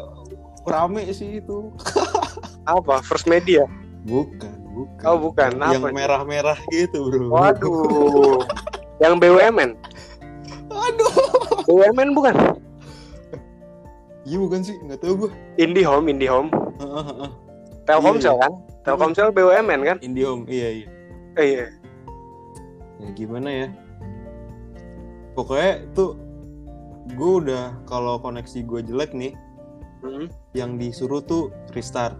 rame 0.64 1.12
sih 1.12 1.44
itu. 1.44 1.76
Apa? 2.64 3.04
First 3.04 3.28
media? 3.28 3.68
Bukan 4.08 4.63
bukan. 4.74 5.06
Oh, 5.06 5.18
bukan. 5.22 5.52
yang 5.62 5.80
Apa 5.80 5.90
itu? 5.90 5.96
merah-merah 5.96 6.58
gitu 6.74 7.00
bro. 7.08 7.30
Waduh. 7.30 8.42
Yang 9.04 9.14
BUMN 9.20 9.70
aduh. 10.74 11.14
BUMN 11.68 12.10
bukan? 12.16 12.36
Iya 14.24 14.38
bukan 14.40 14.62
sih. 14.64 14.80
Nggak 14.80 15.00
tahu 15.04 15.28
gue 15.28 15.30
IndiHome 15.60 16.08
IndiHome. 16.08 16.50
Telkomsel 17.84 18.40
kan? 18.40 18.52
Telkomsel 18.88 19.30
BUMN 19.30 19.82
kan? 19.84 19.98
Indiom 20.00 20.48
iya 20.48 20.70
iya. 20.84 20.88
Eh, 21.36 21.46
iya. 21.58 21.68
Ya 23.02 23.10
gimana 23.12 23.50
ya? 23.52 23.68
Pokoknya 25.34 25.84
tuh 25.92 26.16
gue 27.12 27.32
udah 27.44 27.76
kalau 27.84 28.16
koneksi 28.18 28.64
gue 28.64 28.82
jelek 28.88 29.12
nih 29.12 29.34
Hmm. 30.04 30.28
yang 30.52 30.76
disuruh 30.76 31.24
tuh 31.24 31.48
restart 31.72 32.20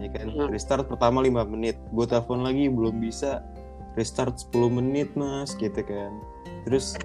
ya 0.00 0.08
kan? 0.10 0.26
Hmm. 0.30 0.48
restart 0.50 0.86
pertama 0.86 1.22
5 1.22 1.44
menit. 1.46 1.76
Gue 1.90 2.06
telepon 2.06 2.42
lagi 2.42 2.66
belum 2.68 2.98
bisa. 2.98 3.42
Restart 3.94 4.38
10 4.50 4.70
menit 4.70 5.14
mas 5.14 5.54
gitu 5.54 5.78
kan. 5.80 6.12
Terus 6.66 6.98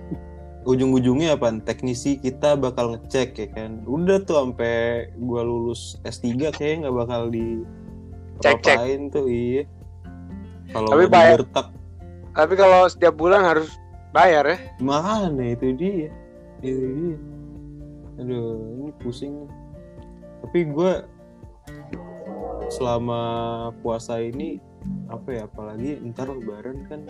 ujung-ujungnya 0.65 1.37
apa? 1.37 1.53
Teknisi 1.61 2.17
kita 2.17 2.57
bakal 2.57 2.97
ngecek 2.97 3.37
ya 3.37 3.47
kan? 3.53 3.85
Udah 3.85 4.21
tuh 4.25 4.41
sampai 4.41 5.09
gue 5.13 5.41
lulus 5.41 6.01
S3 6.01 6.49
kayaknya 6.49 6.89
nggak 6.89 6.97
bakal 6.97 7.21
di 7.29 7.61
Cek, 8.39 8.63
cek. 8.63 8.77
tuh 9.11 9.27
iya. 9.27 9.67
Kalau 10.71 10.87
Tapi 10.89 11.05
bayar- 11.11 11.43
tapi 12.29 12.53
kalau 12.55 12.87
setiap 12.87 13.19
bulan 13.19 13.43
harus 13.43 13.67
bayar 14.15 14.47
ya? 14.47 14.57
Mana 14.79 15.43
itu 15.53 15.75
dia. 15.75 16.07
Itu 16.63 16.85
dia. 16.87 17.17
Aduh 18.19 18.55
ini 18.79 18.91
pusing 18.99 19.47
tapi 20.39 20.65
gue 20.65 20.93
selama 22.69 23.21
puasa 23.81 24.21
ini 24.21 24.61
apa 25.09 25.29
ya 25.33 25.41
apalagi 25.45 25.99
ntar 26.13 26.29
lebaran 26.29 26.85
kan. 26.87 27.03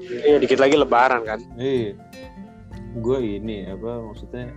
Iya 0.00 0.38
dikit 0.38 0.58
lagi 0.58 0.78
lebaran 0.78 1.22
kan. 1.26 1.40
Eh 1.58 1.92
gue 2.98 3.18
ini 3.20 3.68
apa 3.68 4.00
maksudnya 4.00 4.48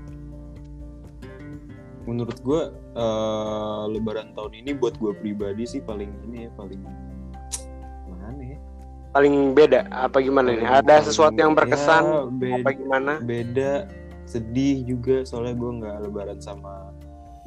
menurut 2.07 2.37
gue 2.41 2.61
eh, 2.97 3.83
lebaran 3.93 4.33
tahun 4.33 4.53
ini 4.65 4.71
buat 4.73 4.97
gue 4.97 5.13
pribadi 5.17 5.67
sih 5.69 5.81
paling 5.83 6.09
ini 6.29 6.47
ya 6.47 6.51
paling 6.57 6.81
mana 8.09 8.41
ya? 8.41 8.57
Paling 9.11 9.35
beda 9.51 9.85
apa 9.91 10.17
gimana 10.23 10.55
nih? 10.55 10.63
Paling- 10.63 10.79
ada 10.81 10.87
paling- 10.97 11.05
sesuatu 11.05 11.37
yang 11.37 11.53
berkesan 11.53 12.03
ya, 12.03 12.19
beda, 12.31 12.55
apa 12.63 12.69
gimana? 12.71 13.13
beda 13.19 13.71
sedih 14.23 14.87
juga 14.87 15.27
soalnya 15.27 15.59
gue 15.59 15.71
nggak 15.83 15.97
lebaran 16.07 16.39
sama 16.39 16.95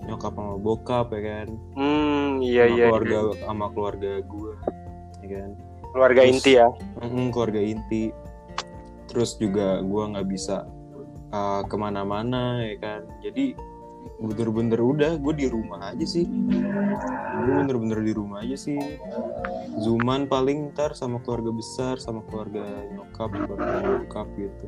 nyokap 0.05 0.33
sama 0.37 0.55
bokap 0.57 1.07
ya 1.13 1.21
kan? 1.23 1.49
Hmm 1.75 2.41
iya 2.41 2.65
sama 2.69 2.75
iya 2.77 2.85
keluarga 2.91 3.19
iya. 3.19 3.45
sama 3.47 3.67
keluarga 3.73 4.13
gue 4.21 4.53
ya 5.23 5.29
kan? 5.41 5.51
Keluarga 5.95 6.21
Terus- 6.21 6.33
inti 6.35 6.53
ya? 6.59 6.69
Mm-mm, 7.01 7.27
keluarga 7.31 7.61
inti. 7.63 8.05
Terus 9.07 9.31
juga 9.39 9.79
gue 9.79 10.03
nggak 10.11 10.27
bisa 10.27 10.67
uh, 11.31 11.63
ke 11.65 11.77
mana-mana 11.79 12.67
ya 12.67 12.77
kan? 12.83 13.01
Jadi 13.23 13.55
bener-bener 14.21 14.79
udah 14.79 15.13
gue 15.17 15.33
di 15.35 15.47
rumah 15.49 15.95
aja 15.95 16.07
sih. 16.07 16.27
Gue 17.45 17.55
bener-bener 17.63 18.01
di 18.03 18.13
rumah 18.13 18.43
aja 18.43 18.59
sih. 18.59 18.79
Zooman 19.81 20.27
paling 20.27 20.71
ntar 20.75 20.95
sama 20.95 21.19
keluarga 21.23 21.51
besar 21.51 21.99
sama 21.99 22.21
keluarga 22.29 22.63
nyokap 22.95 23.31
keluarga 23.33 24.03
bokap 24.03 24.27
gitu. 24.35 24.67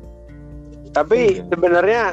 Tapi 0.91 1.37
Iya. 1.37 1.43
sebenarnya 1.51 2.03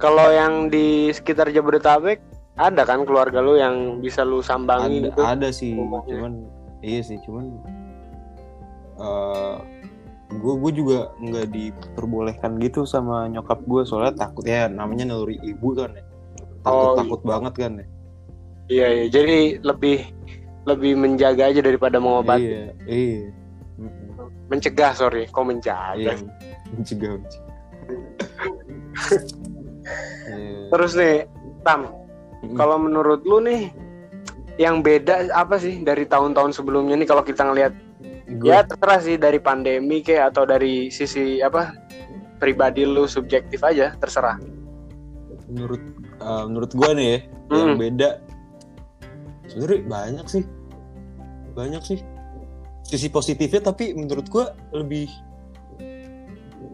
kalau 0.00 0.32
yang 0.32 0.66
di 0.66 1.12
sekitar 1.12 1.52
Jabodetabek 1.52 2.18
ada 2.56 2.82
kan 2.84 3.08
keluarga 3.08 3.40
lu 3.40 3.56
yang 3.56 3.98
bisa 4.04 4.22
lu 4.22 4.44
sambangi 4.44 5.00
ada 5.00 5.06
gitu 5.08 5.20
ada 5.24 5.48
sih 5.48 5.72
rumahnya. 5.72 6.12
cuman 6.12 6.32
iya 6.84 7.00
sih 7.00 7.16
cuman 7.24 7.44
gue 10.32 10.54
gue 10.64 10.72
juga 10.72 10.98
nggak 11.20 11.48
diperbolehkan 11.52 12.56
gitu 12.62 12.88
sama 12.88 13.28
nyokap 13.28 13.60
gue 13.68 13.82
soalnya 13.84 14.16
takut 14.16 14.44
ya 14.48 14.68
namanya 14.68 15.04
naluri 15.12 15.36
ibu 15.44 15.76
kan 15.76 15.92
ya. 15.92 16.04
Takut 16.62 16.86
Oh, 16.86 16.94
takut 16.94 17.20
banget 17.26 17.54
kan 17.58 17.72
ya. 17.82 17.86
Iya 18.70 18.86
iya 18.88 19.06
jadi 19.12 19.38
lebih 19.60 20.08
lebih 20.64 20.94
menjaga 20.94 21.50
aja 21.52 21.60
daripada 21.60 21.98
mengobati. 22.00 22.48
Iya 22.48 22.64
iya. 22.88 23.28
Mencegah 24.48 24.92
sorry 24.96 25.28
kok 25.28 25.44
menjaga? 25.44 25.98
Iya 26.00 26.14
mencegah 26.72 27.10
mencegah. 27.20 27.52
Iya. 30.22 30.70
terus 30.70 30.94
nih 30.94 31.26
Tam 31.66 31.90
Kalau 32.42 32.76
menurut 32.76 33.22
lu 33.22 33.38
nih 33.38 33.70
yang 34.58 34.82
beda 34.82 35.30
apa 35.32 35.56
sih 35.56 35.80
dari 35.80 36.04
tahun-tahun 36.04 36.52
sebelumnya 36.52 36.98
nih 36.98 37.08
kalau 37.08 37.22
kita 37.22 37.46
ngelihat? 37.46 37.72
Gua- 38.38 38.48
ya 38.48 38.58
terserah 38.64 39.00
sih 39.02 39.16
dari 39.16 39.38
pandemi 39.38 40.00
kayak 40.00 40.32
atau 40.34 40.42
dari 40.48 40.88
sisi 40.88 41.38
apa 41.38 41.74
pribadi 42.40 42.82
lu 42.82 43.06
subjektif 43.06 43.62
aja 43.62 43.94
terserah. 43.96 44.40
Menurut 45.46 45.82
uh, 46.18 46.44
menurut 46.48 46.70
gue 46.72 46.90
nih 46.96 47.08
ya 47.08 47.18
yang 47.52 47.76
Hmm. 47.76 47.78
beda 47.78 48.10
sebenarnya 49.46 49.80
banyak 49.84 50.26
sih. 50.26 50.44
Banyak 51.52 51.82
sih. 51.84 51.98
Sisi 52.82 53.08
positifnya 53.12 53.60
tapi 53.62 53.92
menurut 53.92 54.26
gue 54.26 54.44
lebih 54.72 55.06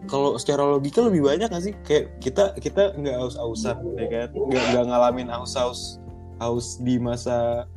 kalau 0.09 0.35
secara 0.35 0.65
logika 0.65 0.99
lebih 0.99 1.21
banyak 1.23 1.47
gak 1.47 1.61
sih? 1.61 1.73
Kayak 1.85 2.17
kita 2.17 2.43
kita 2.57 2.97
nggak 2.97 3.15
aus-ausan 3.15 3.77
ya 3.95 4.07
kan? 4.09 4.27
Nggak 4.33 4.63
nggak 4.67 4.85
ngalamin 4.85 5.29
aus-aus 5.29 6.01
haus 6.37 6.79
di 6.79 6.97
masa 6.97 7.69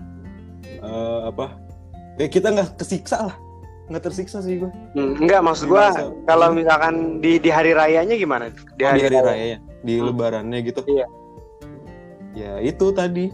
eh, 0.65 1.21
apa? 1.29 1.53
Ya 2.17 2.27
kita 2.27 2.49
nggak 2.49 2.77
kesiksa 2.77 3.29
lah. 3.29 3.37
Nggak 3.87 4.03
tersiksa 4.05 4.39
sih 4.41 4.57
gue 4.57 4.71
Hmm, 4.95 5.19
enggak 5.19 5.43
maksud 5.43 5.67
gua 5.67 5.91
Masa- 5.91 6.15
kalau 6.25 6.49
misalkan 6.51 6.95
di 7.19 7.37
di 7.37 7.51
hari 7.51 7.75
rayanya 7.75 8.15
gimana? 8.15 8.49
Di 8.49 8.57
di 8.73 8.85
hari, 8.85 9.01
hari 9.03 9.19
raya. 9.19 9.57
di 9.83 9.95
Hmm. 9.99 10.07
lebarannya 10.09 10.59
gitu. 10.63 10.81
Iya. 10.87 11.07
ya 12.33 12.53
itu 12.59 12.87
tadi. 12.93 13.29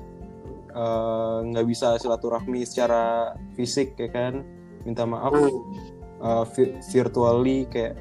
Eh, 0.68 1.38
nggak 1.44 1.66
bisa 1.66 1.94
silaturahmi 1.96 2.62
secara 2.62 3.34
fisik 3.54 3.94
ya 3.94 4.08
kan? 4.08 4.42
Minta 4.82 5.02
maaf. 5.04 5.34
Vi- 6.50 6.74
virtually 6.88 7.62
kayak 7.68 7.94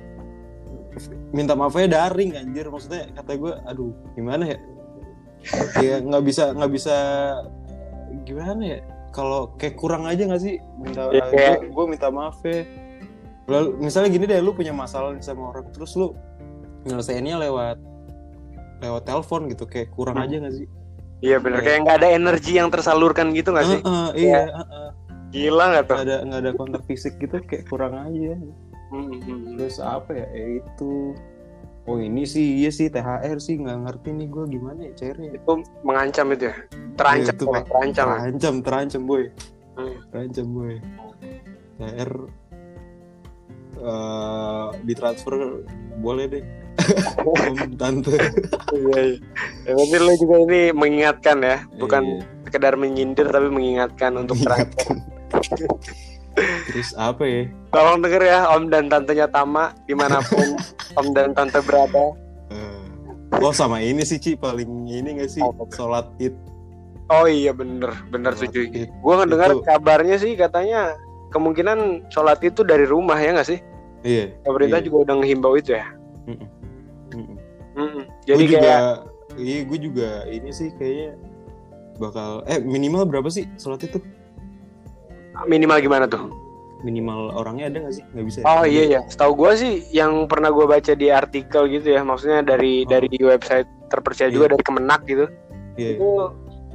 minta 1.32 1.54
maafnya 1.54 1.88
daring 1.88 2.34
anjir. 2.34 2.68
Maksudnya 2.68 3.10
kata 3.13 3.32
gue 3.36 3.54
aduh 3.63 3.92
gimana 4.13 4.44
ya? 4.48 4.58
Ya 5.77 5.96
nggak 6.00 6.24
bisa 6.24 6.51
nggak 6.51 6.72
bisa 6.72 6.96
gimana 8.24 8.62
ya? 8.63 8.80
Kalau 9.12 9.56
kayak 9.56 9.75
kurang 9.75 10.06
aja 10.06 10.24
nggak 10.24 10.42
sih? 10.42 10.58
Minta 10.77 11.10
Ya, 11.10 11.24
kayak- 11.27 11.62
gue 11.68 11.86
minta 11.86 12.08
maaf 12.08 12.38
ya. 12.44 12.68
Lalu 13.48 13.80
misalnya 13.80 14.10
gini 14.12 14.25
deh 14.25 14.39
lu 14.39 14.51
punya 14.51 14.72
masalah 14.72 15.16
sama 15.20 15.50
orang 15.50 15.72
terus 15.72 15.96
lu 15.96 16.12
nyelesainnya 16.84 17.39
lewat 17.39 17.80
lewat 18.77 19.04
telepon 19.04 19.50
gitu 19.50 19.66
kayak 19.66 19.89
kurang 19.89 20.20
Hmm. 20.20 20.27
aja 20.27 20.36
nggak 20.38 20.54
sih? 20.54 20.68
Iya 21.18 21.42
benar 21.42 21.66
kayak 21.66 21.80
nggak 21.82 21.98
ada 21.98 22.10
energi 22.13 22.51
yang 22.54 22.70
tersalurkan 22.70 23.34
gitu 23.34 23.50
nggak 23.50 23.66
sih? 23.66 23.80
Iya. 24.16 24.42
heeh. 24.54 24.89
gila 25.27 25.63
nggak 25.74 25.84
tuh? 25.88 25.96
Nggak 25.98 26.06
ada 26.08 26.18
nggak 26.24 26.39
ada 26.39 26.51
kontak 26.54 26.82
fisik 26.86 27.13
gitu 27.18 27.36
kayak 27.44 27.66
kurang 27.68 27.94
aja 27.98 28.36
Hmm, 28.88 29.58
terus 29.60 29.77
apa 29.77 30.15
ya, 30.15 30.27
ya 30.32 30.63
itu 30.63 31.12
oh 31.88 32.00
ini 32.00 32.24
sih 32.24 32.63
iya 32.63 32.72
sih 32.72 32.88
THR 32.88 33.39
sih 33.39 33.60
nggak 33.60 33.79
ngerti 33.84 34.10
nih 34.12 34.27
gue 34.27 34.44
gimana 34.48 34.79
ya 34.88 34.94
cairnya 34.96 35.29
itu 35.36 35.51
mengancam 35.84 36.27
itu 36.32 36.51
ya? 36.51 36.56
Terancam 36.96 37.24
Iya, 37.24 37.36
itu, 37.36 37.44
ya, 37.44 37.51
Pak. 37.51 37.63
terancam. 37.67 38.06
ya. 38.08 38.15
terancam 38.17 38.53
terancam 38.63 39.01
boy. 39.03 39.24
Hmm. 39.75 39.96
terancam 40.12 40.48
boy. 40.50 40.74
THR 41.77 42.12
eh 43.77 44.67
ditransfer 44.84 45.36
boleh 46.01 46.25
deh. 46.27 46.44
Om 47.27 47.74
tante. 47.75 48.15
Iya 48.72 49.00
iya. 49.03 49.17
Ya, 49.65 49.72
berarti 49.74 49.98
lo 49.98 50.13
juga 50.15 50.36
ini 50.46 50.60
mengingatkan 50.72 51.38
ya? 51.41 51.58
Bukan 51.75 52.03
Iya, 52.06 52.24
sekedar 52.48 52.74
menyindir 52.77 53.27
tapi 53.27 53.50
mengingatkan 53.50 54.15
untuk 54.15 54.38
terancam. 54.39 54.96
Mengingatkan. 54.96 55.96
terus 56.67 56.94
apa 56.96 57.24
ya 57.24 57.41
tolong 57.70 58.00
denger 58.00 58.22
ya 58.22 58.39
om 58.51 58.67
dan 58.67 58.88
tantenya 58.88 59.25
Tama 59.25 59.74
di 59.84 59.94
mana 59.94 60.22
pun 60.22 60.53
om 61.00 61.08
dan 61.12 61.34
tante 61.34 61.60
berada 61.62 62.13
Eh, 62.48 63.39
oh 63.39 63.51
sama 63.51 63.79
ini 63.79 64.01
sih 64.01 64.15
Ci 64.15 64.34
paling 64.34 64.65
ini 64.86 65.17
gak 65.17 65.29
sih 65.29 65.41
tuh? 65.41 65.67
sholat 65.70 66.08
id 66.17 66.32
oh 67.08 67.25
iya 67.25 67.51
bener 67.51 67.91
bener 68.08 68.32
setuju 68.32 68.70
gue 68.88 69.13
ngedengar 69.15 69.51
Itu- 69.51 69.63
kabarnya 69.63 70.15
sih 70.15 70.34
katanya 70.34 70.96
kemungkinan 71.29 72.08
sholat 72.08 72.39
itu 72.39 72.62
dari 72.62 72.84
rumah 72.84 73.15
ya 73.15 73.34
nggak 73.34 73.48
sih 73.48 73.60
iya 74.01 74.32
pemerintah 74.41 74.77
Iya. 74.77 74.86
juga 74.86 74.98
udah 75.03 75.15
ngehimbau 75.20 75.53
itu 75.56 75.74
ya 75.74 75.86
Mm-mm. 76.24 76.48
Mm-mm. 77.12 77.38
Mm-mm. 77.74 78.03
Gua 78.03 78.24
jadi 78.25 78.44
juga 78.46 78.60
kayak 78.60 78.82
iya 79.38 79.58
gue 79.63 79.79
juga 79.82 80.10
ini 80.25 80.50
sih 80.50 80.70
kayaknya 80.72 81.20
bakal 81.98 82.46
eh 82.46 82.60
minimal 82.60 83.03
berapa 83.03 83.27
sih 83.27 83.44
sholat 83.56 83.82
itu 83.82 83.98
minimal 85.46 85.77
gimana 85.77 86.06
tuh? 86.10 86.34
Minimal 86.82 87.34
orangnya 87.34 87.70
ada 87.74 87.77
gak 87.89 87.94
sih? 87.94 88.03
Nggak 88.13 88.25
bisa 88.25 88.38
ya? 88.41 88.46
oh 88.46 88.63
iya 88.63 88.84
ya 88.98 89.01
setahu 89.10 89.34
gue 89.34 89.51
sih 89.58 89.74
yang 89.94 90.25
pernah 90.25 90.50
gue 90.53 90.65
baca 90.65 90.94
di 90.94 91.10
artikel 91.10 91.65
gitu 91.70 91.94
ya 91.94 92.01
maksudnya 92.01 92.41
dari 92.41 92.86
Oh. 92.86 92.89
dari 92.89 93.10
website 93.17 93.65
terpercaya 93.89 94.29
juga 94.29 94.50
Iya. 94.50 94.53
dari 94.58 94.63
Kemenak 94.65 95.01
gitu. 95.06 95.25
Iya. 95.77 95.91
Itu 95.98 96.10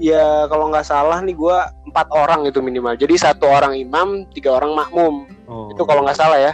ya 0.03 0.27
kalau 0.51 0.71
nggak 0.75 0.87
salah 0.87 1.23
nih 1.23 1.35
gue 1.35 1.57
empat 1.91 2.09
orang 2.11 2.47
itu 2.47 2.59
minimal. 2.59 2.99
Jadi 2.99 3.15
satu 3.15 3.47
orang 3.47 3.79
imam 3.79 4.27
tiga 4.35 4.59
orang 4.59 4.75
makmum. 4.75 5.27
Oh. 5.47 5.71
Itu 5.71 5.87
kalau 5.87 6.03
nggak 6.03 6.19
salah 6.19 6.39
ya. 6.39 6.53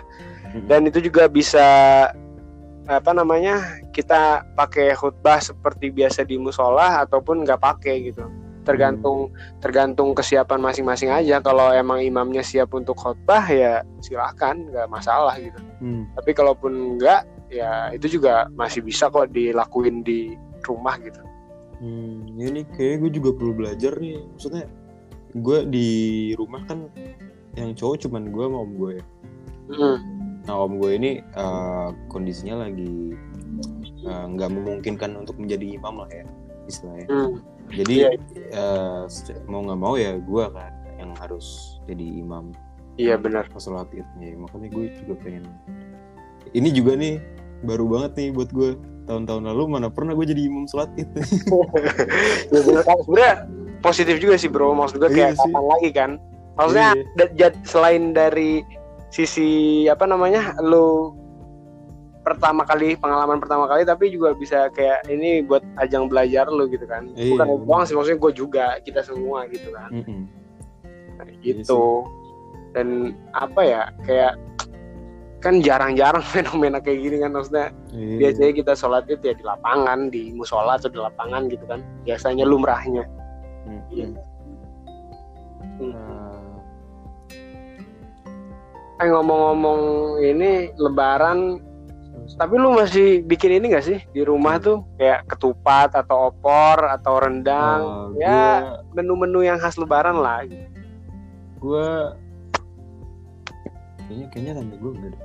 Dan 0.69 0.89
itu 0.89 1.01
juga 1.05 1.29
bisa 1.29 1.65
apa 2.89 3.13
namanya 3.13 3.61
kita 3.93 4.49
pakai 4.57 4.97
khutbah 4.97 5.37
seperti 5.45 5.93
biasa 5.93 6.25
di 6.25 6.41
musola 6.41 7.05
ataupun 7.05 7.45
nggak 7.45 7.61
pakai 7.61 8.09
gitu 8.09 8.25
tergantung 8.69 9.33
tergantung 9.65 10.13
kesiapan 10.13 10.61
masing-masing 10.61 11.09
aja 11.09 11.41
kalau 11.41 11.73
emang 11.73 12.05
imamnya 12.05 12.45
siap 12.45 12.69
untuk 12.77 13.01
khutbah 13.01 13.49
ya 13.49 13.81
silahkan 14.05 14.61
nggak 14.69 14.89
masalah 14.93 15.35
gitu 15.41 15.57
Hmm. 15.79 16.11
tapi 16.19 16.35
kalaupun 16.35 16.99
enggak 16.99 17.23
ya 17.49 17.95
itu 17.95 18.19
juga 18.19 18.51
masih 18.59 18.83
bisa 18.83 19.07
kok 19.09 19.31
dilakuin 19.31 20.03
di 20.03 20.35
rumah 20.67 20.99
gitu 20.99 21.23
Hmm, 21.79 22.27
ini 22.35 22.67
kayak 22.75 23.07
gue 23.07 23.11
juga 23.23 23.31
perlu 23.39 23.53
belajar 23.55 23.95
nih. 24.03 24.19
Maksudnya 24.35 24.67
gue 25.39 25.59
di 25.71 25.89
rumah 26.35 26.67
kan 26.67 26.91
yang 27.55 27.75
cowok 27.75 28.07
cuman 28.07 28.35
gue 28.35 28.45
sama 28.51 28.59
om 28.67 28.73
gue 28.75 28.93
ya. 28.99 29.05
Mm. 29.69 29.99
Nah 30.47 30.55
om 30.59 30.75
gue 30.83 30.91
ini 30.99 31.11
eh, 31.23 31.89
kondisinya 32.11 32.67
lagi 32.67 33.15
eh, 34.07 34.25
nggak 34.35 34.51
memungkinkan 34.51 35.15
untuk 35.23 35.39
menjadi 35.39 35.79
imam 35.79 36.03
lah 36.03 36.11
ya 36.11 36.27
istilahnya. 36.67 37.07
Mm. 37.07 37.39
Jadi 37.71 37.95
Iya. 37.99 38.09
eh, 38.51 39.03
se- 39.07 39.41
mau 39.45 39.61
nggak 39.61 39.77
mau 39.77 39.95
ya 39.95 40.17
gue 40.17 40.45
kan 40.49 40.73
yang 40.97 41.13
harus 41.17 41.79
jadi 41.85 42.03
imam 42.19 42.51
iya 42.95 43.15
benar 43.15 43.47
pas 43.47 43.61
sholat 43.61 43.87
idnya. 43.91 44.35
Makanya 44.37 44.69
gue 44.69 44.85
juga 44.97 45.15
pengen. 45.21 45.45
Ini 46.51 46.69
juga 46.71 46.95
nih 46.95 47.23
baru 47.61 47.87
banget 47.87 48.13
nih 48.17 48.29
buat 48.33 48.51
gue. 48.51 48.71
Tahun-tahun 49.05 49.41
lalu 49.47 49.63
mana 49.71 49.89
pernah 49.89 50.13
gue 50.13 50.27
jadi 50.27 50.43
imam 50.45 50.67
sholat 50.67 50.91
id. 50.95 51.09
ya 52.53 52.61
benar 52.61 52.83
kan 52.83 52.99
sebenarnya 53.01 53.35
positif 53.79 54.19
juga 54.19 54.35
sih 54.35 54.49
bro 54.49 54.75
maksud 54.75 54.99
gue 54.99 55.09
kayak 55.09 55.33
Iya 55.33 55.41
kapan 55.41 55.65
lagi 55.65 55.91
kan 55.93 56.11
maksudnya 56.55 56.91
Iya. 57.31 57.49
selain 57.63 58.11
dari 58.11 58.61
sisi 59.09 59.49
apa 59.87 60.05
namanya 60.05 60.53
lu 60.61 61.15
pertama 62.29 62.63
kali 62.63 62.93
pengalaman 62.95 63.39
pertama 63.39 63.65
kali 63.65 63.83
tapi 63.83 64.13
juga 64.13 64.33
bisa 64.33 64.69
kayak 64.71 65.09
ini 65.09 65.41
buat 65.41 65.65
ajang 65.79 66.07
belajar 66.07 66.45
lu 66.47 66.69
gitu 66.69 66.85
kan 66.85 67.09
Iya, 67.13 67.33
bukan 67.35 67.47
benar. 67.49 67.65
doang 67.65 67.83
sih 67.85 67.95
maksudnya 67.95 68.21
gue 68.21 68.33
juga 68.35 68.65
kita 68.81 69.01
semua 69.01 69.49
gitu 69.49 69.73
kan 69.73 69.89
Mm-mm. 69.91 70.23
Nah, 71.17 71.25
Iya 71.25 71.37
gitu 71.57 72.05
dan 72.71 73.17
apa 73.33 73.61
ya 73.61 73.83
kayak 74.05 74.37
kan 75.39 75.59
jarang-jarang 75.59 76.21
fenomena 76.35 76.79
kayak 76.79 76.99
gini 77.01 77.17
kan 77.19 77.33
maksudnya 77.33 77.73
Iya. 77.91 78.17
biasanya 78.21 78.53
kita 78.55 78.73
sholat 78.75 79.09
itu 79.09 79.25
ya 79.25 79.35
di 79.35 79.43
lapangan 79.43 80.11
di 80.11 80.31
musola 80.31 80.77
atau 80.77 80.93
di 80.93 81.01
lapangan 81.01 81.49
gitu 81.49 81.65
kan 81.65 81.81
biasanya 82.05 82.45
lumrahnya. 82.45 83.09
Iya. 83.89 84.13
Hmm. 85.79 85.95
Nah, 85.95 86.59
eh 88.99 89.09
ngomong-ngomong 89.09 89.81
ini 90.21 90.75
lebaran 90.75 91.63
tapi 92.39 92.55
lu 92.59 92.75
masih 92.77 93.23
bikin 93.25 93.59
ini 93.59 93.75
gak 93.75 93.87
sih? 93.87 93.99
Di 94.13 94.23
rumah 94.23 94.61
tuh 94.61 94.85
kayak 94.97 95.27
ketupat 95.31 95.95
atau 95.95 96.31
opor 96.33 96.83
atau 96.87 97.15
rendang. 97.23 97.81
Eh, 98.19 98.25
ya 98.27 98.79
menu-menu 98.95 99.43
yang 99.43 99.59
khas 99.59 99.79
lebaran 99.79 100.19
lah. 100.19 100.47
Gue 101.59 101.89
kayaknya 104.09 104.27
kayaknya 104.33 104.53
tante 104.57 104.77
gue 104.81 104.93
enggak 104.97 105.11
deh 105.13 105.23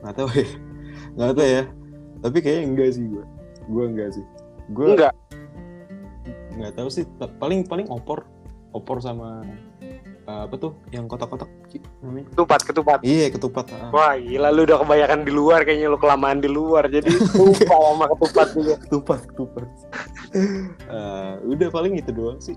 nggak 0.00 0.14
tahu 0.16 0.28
ya. 0.32 0.48
Nggak 1.16 1.32
tahu 1.36 1.48
ya. 1.48 1.64
Tapi 2.20 2.36
kayaknya 2.40 2.64
enggak 2.72 2.90
sih 2.96 3.04
gue 3.04 3.24
gue 3.70 3.84
enggak 3.84 4.08
sih. 4.16 4.24
Gue 4.72 4.86
enggak 4.96 5.14
nggak 6.56 6.72
tahu 6.76 6.88
sih. 6.92 7.04
Paling 7.40 7.64
paling 7.64 7.88
opor. 7.88 8.28
Opor 8.70 9.02
sama 9.02 9.42
apa 10.46 10.54
tuh? 10.56 10.72
Yang 10.90 11.04
kotak-kotak? 11.10 11.50
Namanya? 12.02 12.26
Ketupat 12.32 12.60
ketupat. 12.66 12.98
Iya 13.06 13.26
ketupat 13.30 13.66
ah. 13.72 13.90
wah 13.94 14.14
gila 14.16 14.48
lu 14.50 14.66
udah 14.66 14.78
kebanyakan 14.82 15.20
di 15.22 15.32
luar 15.32 15.60
kayaknya 15.62 15.88
lu 15.92 15.98
kelamaan 15.98 16.38
di 16.42 16.50
luar. 16.50 16.88
Jadi 16.88 17.10
lupa 17.38 17.76
sama 17.76 18.04
ketupat 18.16 18.48
juga. 18.56 18.74
Ketupat 18.86 19.20
ketupat. 19.32 19.68
Eh, 20.34 21.32
udah 21.46 21.68
paling 21.72 21.92
itu 21.98 22.10
doang 22.12 22.38
sih. 22.38 22.56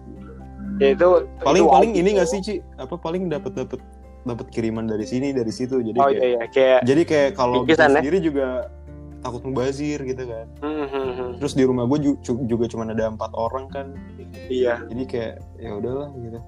Ya 0.81 0.97
itu 0.97 1.07
paling 1.43 1.63
itu 1.65 1.73
paling 1.73 1.91
ini 1.93 2.09
nggak 2.17 2.29
sih 2.29 2.39
Ci? 2.41 2.55
Apa 2.81 2.97
paling 2.97 3.29
dapat 3.29 3.53
dapat 3.53 3.79
dapat 4.23 4.47
kiriman 4.49 4.87
dari 4.87 5.05
sini 5.05 5.35
dari 5.35 5.51
situ. 5.51 5.83
Jadi 5.83 5.97
oh 5.99 6.09
kayak 6.09 6.17
iya 6.17 6.27
iya 6.27 6.43
kayak 6.49 6.79
jadi 6.87 7.01
kayak 7.03 7.29
kalau 7.37 7.63
bikin 7.63 7.77
ya? 7.77 7.87
sendiri 7.99 8.17
juga 8.23 8.47
takut 9.23 9.41
mubazir 9.47 9.99
gitu 10.03 10.23
kan. 10.27 10.45
Hmm, 10.59 10.87
hmm. 10.91 11.29
terus 11.39 11.55
di 11.55 11.63
rumah 11.63 11.87
gue 11.87 12.11
juga 12.23 12.65
cuma 12.67 12.83
ada 12.83 13.07
empat 13.07 13.31
orang 13.31 13.71
kan. 13.71 13.87
Iya. 14.51 14.83
Jadi 14.91 15.03
kayak 15.07 15.35
ya 15.59 15.79
udahlah 15.79 16.11
gitu 16.19 16.39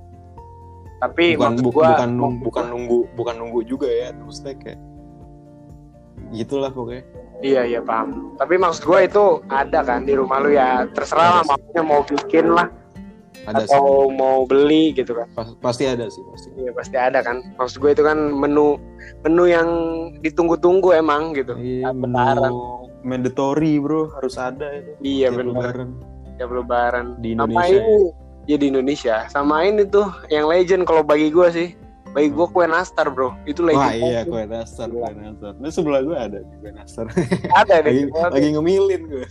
tapi 0.98 1.36
bukan 1.36 1.54
bu- 1.60 1.72
gua 1.72 1.88
bukan 1.92 2.10
nunggu 2.12 2.42
bukan 2.42 2.66
nunggu 2.68 3.00
bukan 3.14 3.36
nunggu 3.36 3.60
juga 3.64 3.88
ya 3.88 4.10
maksudnya 4.14 4.56
kayak 4.56 4.80
gitulah 6.32 6.70
pokoknya 6.70 7.04
Iya 7.38 7.68
iya 7.68 7.82
paham. 7.84 8.32
Tapi 8.40 8.56
maksud 8.56 8.88
gue 8.88 9.00
itu 9.04 9.24
ada 9.52 9.84
kan 9.84 10.02
di 10.02 10.16
rumah 10.16 10.40
lu 10.40 10.50
ya 10.50 10.88
terserah 10.90 11.30
lah 11.30 11.44
sih. 11.44 11.52
maksudnya 11.52 11.84
mau 11.84 12.02
bikin 12.02 12.46
lah 12.48 12.68
ada 13.46 13.62
sih 13.62 13.76
atau 13.76 14.08
mau 14.10 14.48
beli 14.48 14.96
gitu 14.96 15.12
kan. 15.12 15.28
Pas- 15.36 15.52
pasti 15.60 15.84
ada 15.84 16.08
sih 16.08 16.24
pasti 16.26 16.48
Iya 16.56 16.72
pasti 16.72 16.96
ada 16.96 17.20
kan. 17.20 17.44
Maksud 17.60 17.78
gue 17.78 17.92
itu 17.92 18.02
kan 18.02 18.16
menu 18.32 18.80
menu 19.22 19.44
yang 19.46 19.68
ditunggu-tunggu 20.24 20.96
emang 20.96 21.36
gitu. 21.36 21.60
iya 21.60 21.92
Lebaran. 21.92 22.40
menu 22.40 22.56
mandatory 23.04 23.78
bro 23.78 24.16
harus 24.16 24.40
ada 24.40 24.72
itu 24.72 24.96
Iya 25.04 25.28
benar. 25.30 25.76
Tiap 26.40 26.50
lebaran. 26.50 27.20
di 27.20 27.36
Indonesia 27.36 27.68
ya. 27.68 27.84
ini 27.84 28.00
ya 28.00 28.25
di 28.54 28.70
Indonesia. 28.70 29.26
Sama 29.34 29.66
ini 29.66 29.90
tuh 29.90 30.06
yang 30.30 30.46
legend 30.46 30.86
kalau 30.86 31.02
bagi 31.02 31.34
gue 31.34 31.48
sih. 31.50 31.70
Bagi 32.14 32.30
gue 32.32 32.48
kue 32.48 32.64
nastar 32.70 33.10
bro. 33.10 33.34
Itu 33.50 33.66
legend. 33.66 33.82
wah 33.82 33.92
iya 33.98 34.22
kue 34.24 34.46
nastar 34.46 34.88
kue 34.88 35.10
nastar 35.10 35.52
ini 35.58 35.70
sebelah 35.74 36.02
gue 36.06 36.16
ada 36.16 36.40
nih 36.46 36.56
kue 36.62 36.72
nastar 36.72 37.06
Ada 37.60 37.84
lagi, 37.84 38.08
deh. 38.08 38.30
lagi 38.32 38.48
ngemilin 38.56 39.02
gue 39.10 39.26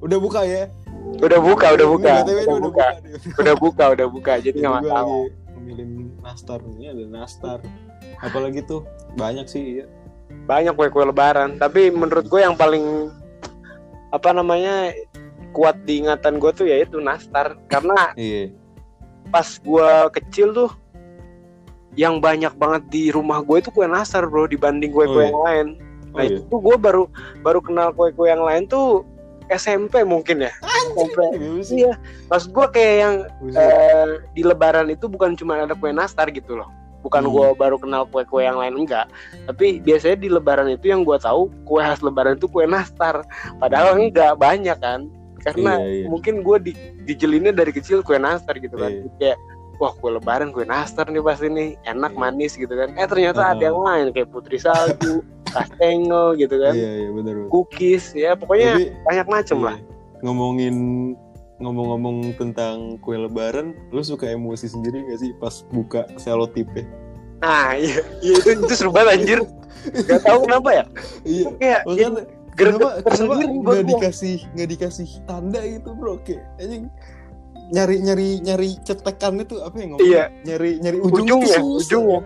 udah 0.00 0.18
buka 0.22 0.40
ya 0.46 0.64
Udah 1.20 1.40
buka, 1.40 1.74
udah 1.74 1.88
buka. 1.88 2.12
Udah 2.22 2.44
udah 2.44 2.60
buka. 2.60 2.86
nih. 3.00 3.12
Udah 3.40 3.54
buka, 3.56 3.84
udah 3.96 4.06
buka. 4.06 4.32
Jadi 4.36 4.60
nggak 4.60 4.74
masalah. 4.84 5.08
lagi 5.08 5.32
ngemilin 5.60 5.90
nastar 6.24 6.58
ini 6.76 6.84
ada 6.88 7.04
nastar 7.08 7.58
apalagi 8.24 8.60
tuh 8.64 8.84
banyak 9.16 9.46
sih 9.48 9.80
iya. 9.80 9.86
banyak 10.48 10.74
kue-kue 10.74 11.04
lebaran 11.04 11.56
tapi 11.60 11.92
menurut 11.92 12.26
gue 12.28 12.40
yang 12.40 12.56
paling 12.56 13.12
apa 14.10 14.30
namanya 14.34 14.90
kuat 15.50 15.76
di 15.84 16.02
ingatan 16.04 16.38
gue 16.38 16.50
tuh 16.52 16.66
yaitu 16.66 16.98
nastar. 16.98 17.58
Karena 17.66 18.14
iya. 18.14 18.50
pas 19.28 19.46
gue 19.58 19.90
kecil 20.14 20.50
tuh 20.50 20.70
yang 21.98 22.22
banyak 22.22 22.54
banget 22.54 22.82
di 22.88 23.10
rumah 23.10 23.42
gue 23.42 23.58
itu 23.58 23.70
kue 23.70 23.82
nastar 23.84 24.22
bro 24.24 24.46
dibanding 24.46 24.94
kue-kue 24.94 25.10
Oh, 25.10 25.22
iya. 25.22 25.30
yang 25.30 25.42
lain. 25.42 25.68
Oh 26.10 26.18
nah 26.18 26.24
iya. 26.26 26.38
itu 26.42 26.54
gue 26.58 26.76
baru 26.76 27.06
baru 27.42 27.60
kenal 27.62 27.94
kue-kue 27.94 28.26
yang 28.26 28.42
lain 28.42 28.66
tuh 28.66 29.06
SMP 29.50 30.06
mungkin 30.06 30.46
ya. 30.46 30.52
SMP 30.94 31.18
sih? 31.62 31.82
iya 31.82 31.94
maksud 32.30 32.50
gue 32.50 32.66
kayak 32.70 32.94
yang 33.02 33.14
eh, 33.54 34.06
di 34.34 34.42
lebaran 34.42 34.90
itu 34.90 35.06
bukan 35.06 35.34
cuma 35.34 35.58
ada 35.58 35.74
kue 35.74 35.90
nastar 35.90 36.30
gitu 36.30 36.58
loh. 36.58 36.70
Bukan 37.00 37.24
Hmm. 37.26 37.32
gue 37.32 37.46
baru 37.56 37.76
kenal 37.78 38.06
kue-kue 38.06 38.42
yang 38.42 38.58
lain 38.58 38.86
enggak. 38.86 39.06
Tapi 39.46 39.82
biasanya 39.82 40.16
di 40.18 40.28
lebaran 40.30 40.68
itu 40.70 40.90
yang 40.90 41.02
gue 41.02 41.18
tahu 41.18 41.50
kue 41.64 41.82
khas 41.82 42.02
lebaran 42.02 42.38
itu 42.38 42.46
kue 42.46 42.66
nastar. 42.66 43.22
Padahal 43.58 43.98
enggak 43.98 44.38
banyak 44.38 44.78
kan 44.78 45.10
karena 45.40 45.72
Iya, 45.76 45.88
iya. 45.88 46.06
mungkin 46.06 46.34
gue 46.40 46.56
di, 46.60 46.72
dijelinnya 47.04 47.50
dari 47.50 47.70
kecil 47.70 48.00
kue 48.00 48.16
nastar 48.16 48.56
gitu 48.56 48.76
kan 48.76 48.92
Iya. 48.92 49.08
kayak 49.16 49.38
wah 49.76 49.92
kue 49.92 50.12
lebaran 50.12 50.52
kue 50.52 50.62
nastar 50.62 51.08
nih 51.08 51.20
pasti 51.20 51.48
nih 51.48 51.68
enak 51.84 52.12
Iya. 52.12 52.20
manis 52.20 52.52
gitu 52.54 52.70
kan 52.70 52.92
eh 52.94 53.06
ternyata 53.06 53.40
ada 53.46 53.56
Uh-uh. 53.56 53.66
yang 53.66 53.78
lain 53.80 54.06
kayak 54.12 54.28
putri 54.28 54.56
salju 54.56 55.24
kastengel 55.54 56.36
gitu 56.36 56.54
kan 56.54 56.72
Iya 56.72 56.90
iya 57.00 57.10
benar. 57.10 57.34
benar. 57.34 57.48
cookies 57.48 58.12
ya 58.12 58.32
pokoknya 58.34 58.70
Tapi 58.70 58.84
banyak 59.02 59.26
macem 59.26 59.56
iya, 59.56 59.66
lah 59.66 59.76
ngomongin 60.20 60.76
ngomong-ngomong 61.58 62.32
tentang 62.36 62.96
kue 62.98 63.16
lebaran, 63.16 63.76
lu 63.92 64.00
suka 64.00 64.24
emosi 64.26 64.64
sendiri 64.64 65.04
gak 65.04 65.20
sih 65.20 65.36
pas 65.36 65.60
buka 65.68 66.08
selotipnya? 66.16 66.88
nah 67.36 67.72
iya, 67.72 68.00
iya 68.20 68.36
itu 68.36 68.64
itu 68.64 68.72
seru 68.72 68.88
banget 68.88 69.16
anjir 69.16 69.38
gak 70.08 70.20
tahu 70.20 70.44
kenapa 70.44 70.68
ya 70.72 70.84
Iya. 71.24 71.46
kayak 71.56 71.80
kenapa 72.60 72.88
kenapa 73.02 73.34
nggak 73.40 73.50
gua. 73.56 73.82
dikasih 73.82 74.36
nggak 74.52 74.68
dikasih 74.68 75.08
tanda 75.24 75.60
gitu 75.60 75.90
bro 75.96 76.20
kayak 76.20 76.44
anjing 76.60 76.84
nyari 77.70 77.96
nyari 78.02 78.28
nyari 78.42 78.68
cetekannya 78.82 79.44
tuh 79.46 79.62
apa 79.62 79.76
ya 79.78 79.86
ngomong 79.88 80.02
Iya. 80.02 80.24
nyari 80.42 80.70
nyari 80.78 80.98
ujungnya, 80.98 81.22
Ujungnya, 81.38 81.56
tuh 81.56 81.64
susah. 81.78 81.86
ujungnya. 81.86 82.18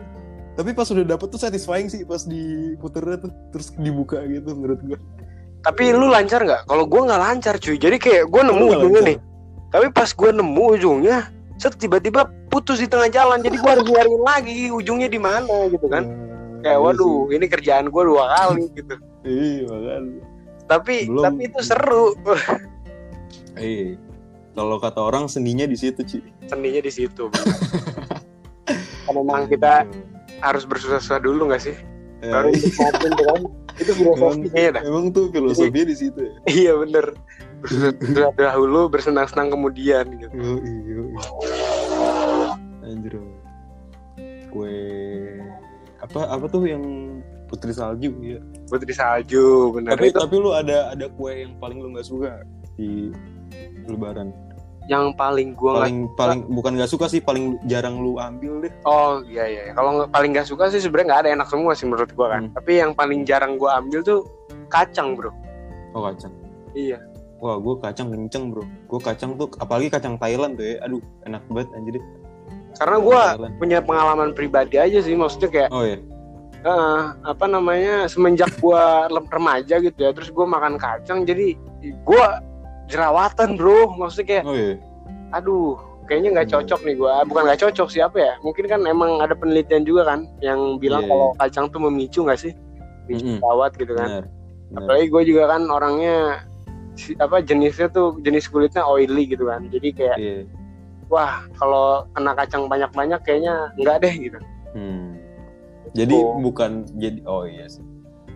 tapi 0.54 0.70
pas 0.72 0.88
udah 0.88 1.04
dapet 1.04 1.26
tuh 1.28 1.40
satisfying 1.40 1.88
sih 1.88 2.02
pas 2.02 2.22
diputernya 2.24 3.16
tuh 3.20 3.30
terus 3.50 3.74
dibuka 3.76 4.22
gitu 4.24 4.50
menurut 4.52 4.80
gua 4.82 4.98
tapi 5.60 5.90
lu 5.90 6.08
lancar 6.08 6.44
nggak 6.44 6.68
kalau 6.68 6.84
gue 6.84 7.00
nggak 7.00 7.20
lancar 7.20 7.54
cuy 7.56 7.76
jadi 7.76 7.96
kayak 7.96 8.24
gue 8.28 8.42
nemu 8.42 8.52
nggak 8.60 8.78
ujungnya 8.78 9.00
lancar? 9.00 9.08
nih 9.08 9.18
tapi 9.72 9.86
pas 9.90 10.10
gue 10.12 10.30
nemu 10.30 10.64
ujungnya 10.76 11.16
set 11.56 11.74
tiba-tiba 11.76 12.20
putus 12.48 12.78
di 12.78 12.86
tengah 12.86 13.08
jalan 13.08 13.40
jadi 13.40 13.56
gue 13.56 13.70
harus 13.70 13.86
nyariin 13.86 14.22
lagi 14.22 14.56
ujungnya 14.70 15.08
di 15.08 15.16
mana 15.16 15.68
gitu 15.68 15.88
kan 15.88 16.04
Eh, 16.04 16.62
kayak 16.62 16.80
iya 16.80 16.80
waduh 16.80 17.28
ini 17.28 17.44
kerjaan 17.44 17.88
gue 17.88 18.02
dua 18.04 18.24
kali 18.30 18.64
gitu. 18.72 18.96
Iya 19.24 19.64
makanya. 19.68 20.22
Tapi 20.64 20.94
Belum. 21.08 21.24
tapi 21.24 21.40
itu 21.48 21.60
seru. 21.60 22.16
Iya. 23.58 24.00
Kalau 24.54 24.78
kata 24.78 25.00
orang 25.02 25.26
seninya 25.26 25.66
di 25.66 25.74
situ 25.74 26.00
Ci. 26.06 26.18
seninya 26.46 26.80
di 26.80 26.92
situ. 26.92 27.26
Kan 29.04 29.12
memang 29.20 29.50
kita 29.50 29.84
harus 30.40 30.64
bersusah-susah 30.64 31.20
dulu 31.20 31.52
nggak 31.52 31.62
sih? 31.62 31.76
Eh, 32.24 32.32
baru 32.32 32.48
kan. 32.56 33.40
Itu 33.76 33.92
filosofi. 33.92 34.48
Kayaknya 34.48 34.70
dah. 34.80 34.82
emang 34.88 35.04
tuh 35.12 35.28
filosofinya 35.28 35.86
di 35.92 35.96
situ 35.98 36.18
ya? 36.24 36.34
Iya 36.48 36.72
bener. 36.80 37.06
Bersusah 37.60 37.92
dahulu 38.32 38.88
bersenang-senang 38.88 39.52
kemudian 39.52 40.08
gitu. 40.16 40.32
Yoi, 40.32 40.72
yoi. 40.88 41.12
Anjir. 42.88 43.20
Kue 44.48 44.78
apa 46.00 46.20
apa 46.28 46.44
tuh 46.48 46.68
yang 46.68 46.84
putri 47.54 47.70
salju 47.70 48.10
ya. 48.18 48.42
putri 48.66 48.90
salju 48.90 49.70
bener 49.70 49.94
Tapi 49.94 50.10
itu 50.10 50.18
tapi 50.18 50.34
lu 50.42 50.50
ada 50.50 50.90
ada 50.90 51.06
kue 51.06 51.46
yang 51.46 51.54
paling 51.62 51.78
lu 51.78 51.94
nggak 51.94 52.06
suka 52.10 52.42
di 52.74 53.14
lebaran. 53.86 54.34
yang 54.84 55.16
paling 55.16 55.56
gue 55.56 55.70
nggak 55.70 55.80
Paling 55.86 55.98
paling 56.12 56.40
bukan 56.50 56.76
nggak 56.76 56.90
suka 56.90 57.08
sih 57.08 57.22
paling 57.22 57.56
jarang 57.64 58.04
lu 58.04 58.20
ambil 58.20 58.60
deh. 58.60 58.72
Oh 58.84 59.24
iya 59.24 59.48
iya. 59.48 59.72
Kalau 59.72 60.04
paling 60.10 60.36
nggak 60.36 60.44
suka 60.44 60.68
sih 60.68 60.82
sebenarnya 60.82 61.06
nggak 61.08 61.20
ada 61.24 61.30
enak 61.40 61.48
semua 61.48 61.72
sih 61.72 61.88
menurut 61.88 62.12
gua 62.12 62.36
kan. 62.36 62.50
Hmm. 62.50 62.54
Tapi 62.58 62.84
yang 62.84 62.92
paling 62.92 63.24
jarang 63.24 63.56
gua 63.56 63.80
ambil 63.80 64.04
tuh 64.04 64.28
kacang 64.68 65.16
bro. 65.16 65.32
Oh 65.96 66.04
kacang. 66.04 66.34
Iya. 66.76 67.00
Wah, 67.40 67.56
gue 67.60 67.74
kacang 67.80 68.08
kenceng 68.08 68.52
bro. 68.52 68.64
Gue 68.88 69.00
kacang 69.04 69.36
tuh, 69.36 69.52
apalagi 69.60 69.92
kacang 69.92 70.16
Thailand 70.16 70.56
tuh 70.56 70.64
ya. 70.64 70.76
Aduh, 70.88 71.00
enak 71.28 71.44
banget 71.52 71.68
anjir. 71.76 71.94
Karena 72.76 72.96
gua 73.04 73.22
Thailand. 73.36 73.54
punya 73.60 73.78
pengalaman 73.84 74.30
pribadi 74.32 74.76
aja 74.80 74.98
sih. 75.04 75.12
Maksudnya 75.16 75.48
kayak 75.52 75.68
Oh 75.72 75.84
ya. 75.84 75.96
Eh, 76.64 77.00
apa 77.22 77.44
namanya 77.44 78.04
semenjak 78.04 78.48
gua 78.58 79.04
remaja 79.06 79.78
gitu 79.78 79.98
ya. 79.98 80.10
Terus 80.10 80.28
gua 80.28 80.46
makan 80.46 80.74
kacang 80.74 81.22
jadi 81.22 81.54
gua 82.02 82.40
jerawatan 82.86 83.54
bro. 83.54 83.92
Maksudnya 83.94 84.26
kayak 84.26 84.44
Oh 84.44 84.52
iya. 84.52 84.74
aduh 85.30 85.76
kayaknya 86.04 86.30
nggak 86.34 86.46
Hmm. 86.48 86.54
cocok 86.56 86.80
nih 86.82 86.96
gua. 86.96 87.12
Bukan 87.22 87.42
nggak 87.44 87.60
cocok 87.60 87.88
sih 87.88 88.00
apa 88.00 88.16
ya? 88.18 88.32
Mungkin 88.40 88.64
kan 88.64 88.80
emang 88.84 89.20
ada 89.20 89.32
penelitian 89.32 89.84
juga 89.84 90.04
kan 90.06 90.24
yang 90.40 90.76
bilang 90.76 91.04
Iya, 91.04 91.10
kalau 91.10 91.28
kacang 91.36 91.66
tuh 91.68 91.80
memicu 91.80 92.24
nggak 92.24 92.40
sih? 92.40 92.52
Memicu 93.04 93.38
jerawat 93.38 93.72
gitu 93.74 93.92
kan. 93.94 94.08
Benar. 94.10 94.24
Benar. 94.64 94.80
apalagi 94.80 95.06
gue 95.06 95.22
juga 95.28 95.42
kan 95.46 95.62
orangnya 95.68 96.16
si- 96.94 97.14
apa 97.16 97.38
jenisnya 97.38 97.86
tuh 97.86 98.18
jenis 98.20 98.48
kulitnya 98.48 98.82
oily 98.82 99.22
gitu 99.24 99.46
kan 99.46 99.68
jadi 99.68 99.88
kayak 99.92 100.16
Iya. 100.16 100.36
wah 101.06 101.46
kalau 101.54 102.08
kena 102.10 102.34
kacang 102.34 102.66
banyak-banyak 102.66 103.20
kayaknya 103.22 103.70
enggak 103.76 104.02
deh 104.02 104.14
gitu 104.16 104.38
Hmm. 104.74 105.14
Jadi 105.94 106.12
Oh. 106.12 106.42
bukan 106.42 106.84
jadi 106.92 107.22
oh 107.24 107.42
iya 107.42 107.66
sih. 107.66 107.82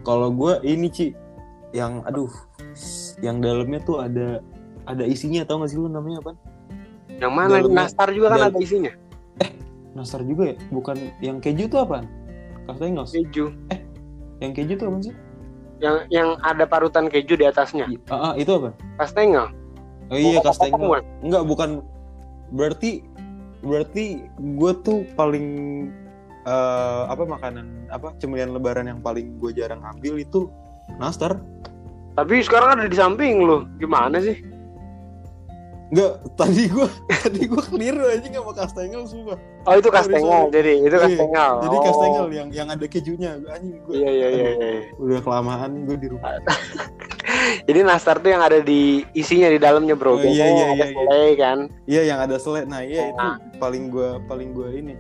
Kalau 0.01 0.31
gue 0.31 0.63
ini 0.63 0.87
Ci 0.89 1.07
yang 1.71 2.01
aduh 2.03 2.31
yang 3.19 3.39
dalamnya 3.39 3.83
tuh 3.83 3.99
ada 3.99 4.41
ada 4.85 5.05
isinya 5.05 5.43
tau 5.43 5.61
gak 5.61 5.69
sih 5.69 5.77
lu 5.77 5.87
namanya 5.87 6.23
apa? 6.23 6.33
yang 7.19 7.35
mana 7.35 7.59
Dalamnya- 7.59 7.83
nastar 7.85 8.09
juga 8.09 8.31
kan 8.31 8.41
ada 8.47 8.57
isinya 8.57 8.95
Nastar 9.91 10.23
juga 10.23 10.55
ya? 10.55 10.57
Bukan 10.71 10.97
yang 11.19 11.37
keju 11.39 11.67
tuh 11.67 11.83
apa? 11.83 12.07
Kastengos. 12.65 13.11
keju 13.11 13.51
Yang 14.39 14.53
keju 14.55 14.75
tuh 14.77 14.87
apa 14.87 14.99
sih? 15.03 15.15
yang 15.79 15.97
yang 16.09 16.29
ada 16.41 16.63
parutan 16.65 17.07
keju 17.07 17.35
di 17.35 17.45
atasnya 17.45 17.87
Ah, 18.07 18.31
ah, 18.31 18.33
itu 18.35 18.51
apa? 18.53 18.75
kastengel 18.97 19.47
Oh 20.09 20.17
iya 20.17 20.39
kastengel. 20.41 21.03
Enggak, 21.21 21.43
bukan 21.45 21.71
berarti 22.49 23.03
berarti 23.61 24.23
gue 24.39 24.73
tuh 24.81 25.03
paling 25.13 25.47
eh, 26.49 27.03
apa 27.07 27.23
makanan 27.25 27.67
apa 27.89 28.17
cemilan 28.17 28.51
lebaran 28.51 28.87
yang 28.87 29.01
paling 29.01 29.37
gue 29.37 29.53
jarang 29.53 29.85
ambil 29.87 30.17
itu 30.17 30.49
nastar. 30.97 31.37
tapi 32.15 32.41
sekarang 32.41 32.75
ada 32.75 32.87
di 32.87 32.97
samping 32.97 33.39
lu 33.41 33.69
gimana 33.77 34.19
sih 34.19 34.41
Enggak, 35.89 36.21
tadi 36.37 36.69
gue 36.69 36.85
tadi 37.25 37.49
gue 37.49 37.63
keliru 37.65 38.05
aja 38.05 38.21
nggak 38.21 38.45
mau 38.45 38.53
kastengel 38.53 39.09
sumpah. 39.09 39.41
oh 39.65 39.73
itu 39.73 39.89
Sorry, 39.89 39.97
kastengel 39.97 40.43
jadi 40.53 40.73
itu 40.79 40.85
Iya, 40.91 40.99
kastengel 41.01 41.53
Jadi 41.59 41.73
Oh. 41.73 41.83
kastengel 41.83 42.27
yang 42.29 42.49
yang 42.53 42.69
ada 42.69 42.85
kejunya 42.85 43.31
anjing 43.49 43.81
gue. 43.81 43.93
iya 43.97 44.11
iya 44.11 44.29
iya, 44.29 44.49
iya. 44.53 44.81
Udah 45.01 45.21
kelamaan 45.23 45.89
gue 45.89 45.97
di 45.97 46.09
rumah. 46.13 46.37
jadi 47.69 47.81
nastar 47.83 48.21
tuh 48.21 48.29
yang 48.29 48.45
ada 48.45 48.61
di 48.61 49.01
isinya 49.13 49.49
di 49.49 49.57
dalamnya 49.57 49.97
bro 49.97 50.13
Oh, 50.13 50.21
iya, 50.21 50.29
iya, 50.29 50.45
iya, 50.45 50.67
iya. 50.75 50.87
selai 50.93 51.29
kan 51.37 51.59
Iya 51.89 52.03
yang 52.05 52.19
ada 52.21 52.37
selai. 52.37 52.63
Nah, 52.65 52.85
iya 52.85 53.09
itu 53.09 53.17
Nah. 53.17 53.41
paling 53.57 53.89
gue 53.89 54.09
paling 54.29 54.49
gue 54.53 54.69
ini. 54.75 54.95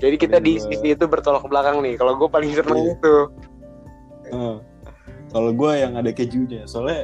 Jadi 0.00 0.16
kita 0.16 0.36
di 0.40 0.56
gua- 0.56 0.64
sisi 0.66 0.88
itu 0.90 1.04
bertolak 1.04 1.44
belakang 1.44 1.78
nih 1.80 1.94
kalau 1.94 2.16
gue 2.16 2.26
paling 2.26 2.50
seneng 2.50 2.78
Iya. 2.80 2.94
itu 2.94 3.14
Eh, 4.30 4.56
kalau 5.28 5.50
gue 5.50 5.72
yang 5.74 5.92
ada 5.92 6.08
kejunya, 6.08 6.62
soalnya 6.64 7.02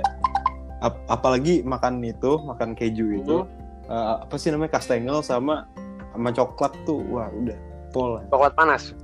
ap- 0.78 1.02
apalagi 1.06 1.60
makan 1.60 1.98
itu, 2.00 2.38
makan 2.38 2.70
keju 2.72 3.18
itu, 3.18 3.36
Mhm. 3.42 3.50
eh, 3.86 4.14
apa 4.22 4.34
sih 4.36 4.48
namanya 4.48 4.72
kastengel 4.72 5.18
sama 5.20 5.66
sama 6.10 6.30
coklat 6.30 6.70
tuh, 6.82 7.02
wah 7.06 7.26
udah 7.28 7.58
pol. 7.90 8.22
coklat 8.26 8.54
panas 8.54 8.94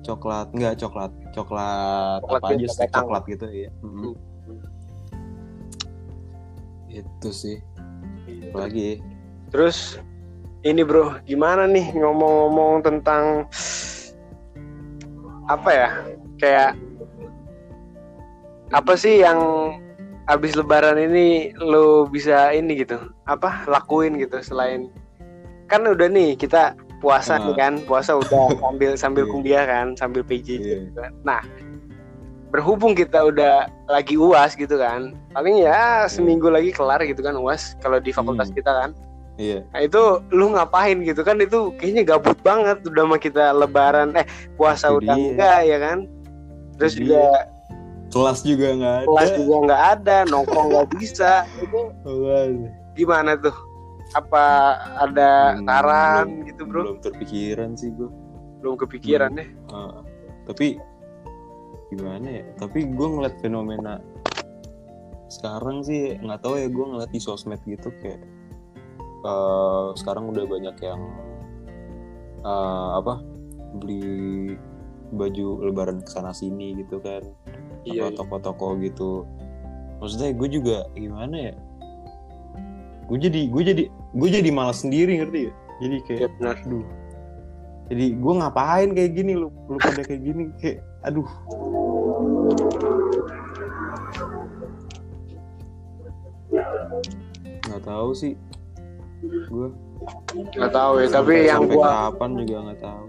Coklat 0.00 0.46
enggak 0.54 0.78
coklat, 0.78 1.10
coklat, 1.30 2.22
Coklat 2.22 2.38
apa 2.38 2.54
aja 2.54 2.66
sih 2.70 2.86
coklat 2.88 3.22
gitu 3.26 3.46
ya. 3.48 3.70
Mhm. 3.82 4.14
Hmm. 4.46 4.62
Itu 6.88 7.28
sih. 7.30 7.58
Apalagi 8.46 9.02
Terus 9.46 9.98
ini 10.62 10.82
bro, 10.82 11.20
gimana 11.24 11.66
nih 11.66 11.92
ngomong-ngomong 11.92 12.80
tentang 12.80 13.44
apa 15.46 15.70
ya? 15.70 15.90
Kayak 16.36 16.70
apa 18.70 18.92
sih 18.94 19.22
yang 19.22 19.38
habis 20.26 20.58
lebaran 20.58 20.98
ini 20.98 21.54
lo 21.56 22.04
bisa 22.04 22.50
ini 22.50 22.82
gitu? 22.82 22.98
Apa 23.24 23.66
lakuin 23.66 24.18
gitu 24.18 24.40
selain 24.40 24.90
kan 25.66 25.82
udah 25.82 26.06
nih 26.06 26.38
kita 26.38 26.78
puasa 27.02 27.36
Ah. 27.36 27.42
nih 27.42 27.54
kan, 27.58 27.72
puasa 27.84 28.14
udah 28.14 28.54
sambil 28.62 28.90
sambil 28.94 29.24
Iya. 29.26 29.32
kuliah 29.34 29.64
kan, 29.66 29.86
sambil 29.98 30.22
PJJ 30.22 30.48
Iya. 30.62 30.76
gitu 30.86 30.98
kan. 31.02 31.12
Nah, 31.26 31.40
berhubung 32.50 32.94
kita 32.94 33.26
udah 33.26 33.66
lagi 33.86 34.14
UAS 34.14 34.54
gitu 34.54 34.78
kan. 34.78 35.14
Paling 35.34 35.62
ya 35.62 36.06
seminggu 36.06 36.46
lagi 36.48 36.70
kelar 36.70 37.02
gitu 37.02 37.18
kan 37.18 37.34
UAS 37.34 37.74
kalau 37.82 37.98
di 37.98 38.14
fakultas 38.14 38.48
Hmm. 38.50 38.56
kita 38.58 38.70
kan. 38.72 38.90
Iya. 39.36 39.60
Nah 39.68 39.80
itu 39.80 40.02
lu 40.30 40.50
ngapain 40.50 40.98
gitu 41.00 41.20
kan? 41.20 41.36
Itu 41.38 41.72
kayaknya 41.74 42.02
gabut 42.06 42.36
banget 42.40 42.80
udah 42.82 43.04
mah 43.04 43.16
kita 43.16 43.52
lebaran. 43.52 44.12
Eh 44.14 44.26
puasa 44.54 44.88
Itu 44.88 44.98
udah 44.98 45.14
dia. 45.14 45.26
enggak 45.30 45.58
ya 45.62 45.78
kan? 45.78 45.98
Terus 46.76 46.92
Itu 46.92 47.00
juga 47.04 47.24
Kelas 48.06 48.38
juga 48.40 48.68
nggak 48.72 48.94
ada. 48.96 49.06
kelas 49.06 49.30
juga 49.34 49.54
nggak 49.62 49.82
ada 49.92 50.16
nongkrong 50.24 50.66
nggak 50.70 50.88
bisa. 50.94 51.32
Itu 51.58 51.80
gimana 52.94 53.36
tuh? 53.36 53.56
Apa 54.14 54.44
ada 54.96 55.52
Hmm, 55.52 55.66
saran 55.66 56.24
belum- 56.30 56.46
gitu 56.46 56.62
bro? 56.64 56.80
Belum 56.82 56.98
terpikiran 57.00 57.70
sih 57.74 57.90
gue. 57.90 58.08
belum 58.56 58.74
kepikiran 58.78 59.36
deh 59.36 59.46
Ah, 59.68 60.00
tapi 60.42 60.80
gimana 61.88 62.26
ya? 62.32 62.44
Tapi 62.56 62.88
gue 62.88 63.08
ngeliat 63.08 63.36
fenomena 63.38 64.00
sekarang 65.28 65.82
sih 65.82 66.14
nggak 66.16 66.40
tahu 66.40 66.54
ya 66.56 66.66
gue 66.66 66.84
ngeliat 66.86 67.10
di 67.10 67.18
sosmed 67.18 67.58
gitu 67.62 67.90
kayak 68.00 68.22
eh, 69.24 69.86
sekarang 69.96 70.28
udah 70.34 70.44
banyak 70.44 70.76
yang 70.82 71.00
eh, 72.44 72.88
apa 73.00 73.22
beli 73.76 74.56
baju 75.14 75.62
lebaran 75.70 76.02
ke 76.02 76.10
sana 76.10 76.34
sini 76.34 76.74
gitu 76.82 76.98
kan. 76.98 77.22
Iya, 77.86 78.10
atau 78.10 78.26
toko-toko 78.26 78.74
gitu. 78.82 79.22
Maksudnya 80.02 80.34
gue 80.34 80.48
juga 80.50 80.76
gimana 80.98 81.52
ya? 81.52 81.54
Gue 83.06 83.18
jadi 83.22 83.46
gue 83.46 83.62
jadi 83.62 83.84
gue 83.90 84.28
jadi 84.28 84.50
malas 84.50 84.82
sendiri 84.82 85.22
ngerti 85.22 85.40
ya? 85.46 85.52
Jadi 85.78 85.96
kayak 86.08 86.20
iya 86.20 86.28
benar. 86.40 86.56
aduh. 86.66 86.86
Jadi 87.86 88.06
gue 88.18 88.32
ngapain 88.34 88.88
kayak 88.98 89.12
gini? 89.14 89.32
Lu 89.38 89.48
lu 89.70 89.78
pada 89.78 90.02
kayak 90.02 90.22
gini 90.26 90.42
kayak 90.58 90.78
aduh. 91.06 91.30
Nggak 97.66 97.82
tahu 97.86 98.10
sih 98.16 98.34
gue 99.26 99.68
Nggak 100.52 100.70
tahu 100.70 100.92
ya, 100.98 101.08
tapi 101.08 101.34
Sampai- 101.34 101.48
yang 101.48 101.62
gua 101.66 101.88
kapan 102.06 102.30
juga 102.36 102.56
nggak 102.62 102.80
tahu 102.80 103.04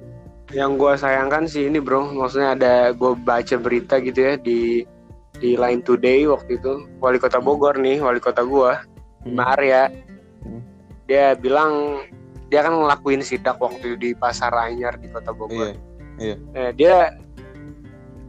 yang 0.48 0.72
gua 0.74 0.94
sayangkan 0.96 1.44
sih 1.44 1.68
ini 1.68 1.78
bro, 1.78 2.08
maksudnya 2.08 2.56
ada 2.56 2.74
gue 2.92 3.12
baca 3.18 3.56
berita 3.58 4.00
gitu 4.00 4.16
ya 4.18 4.34
di 4.36 4.88
di 5.36 5.54
Line 5.54 5.84
Today 5.84 6.24
waktu 6.26 6.56
itu 6.56 6.88
wali 6.98 7.20
kota 7.20 7.38
Bogor 7.38 7.76
nih, 7.76 8.00
wali 8.00 8.18
kota 8.18 8.42
gua, 8.42 8.80
Bima 9.22 9.52
Arya, 9.52 9.92
Hmm. 10.40 10.64
dia 11.04 11.36
bilang 11.36 12.00
dia 12.48 12.64
kan 12.64 12.72
ngelakuin 12.74 13.20
sidak 13.20 13.60
waktu 13.60 14.00
di 14.00 14.16
pasar 14.16 14.56
Anyar 14.56 14.96
di 14.96 15.12
kota 15.12 15.30
Bogor. 15.30 15.76
iya 16.18 16.40
Eh, 16.56 16.72
dia 16.72 17.12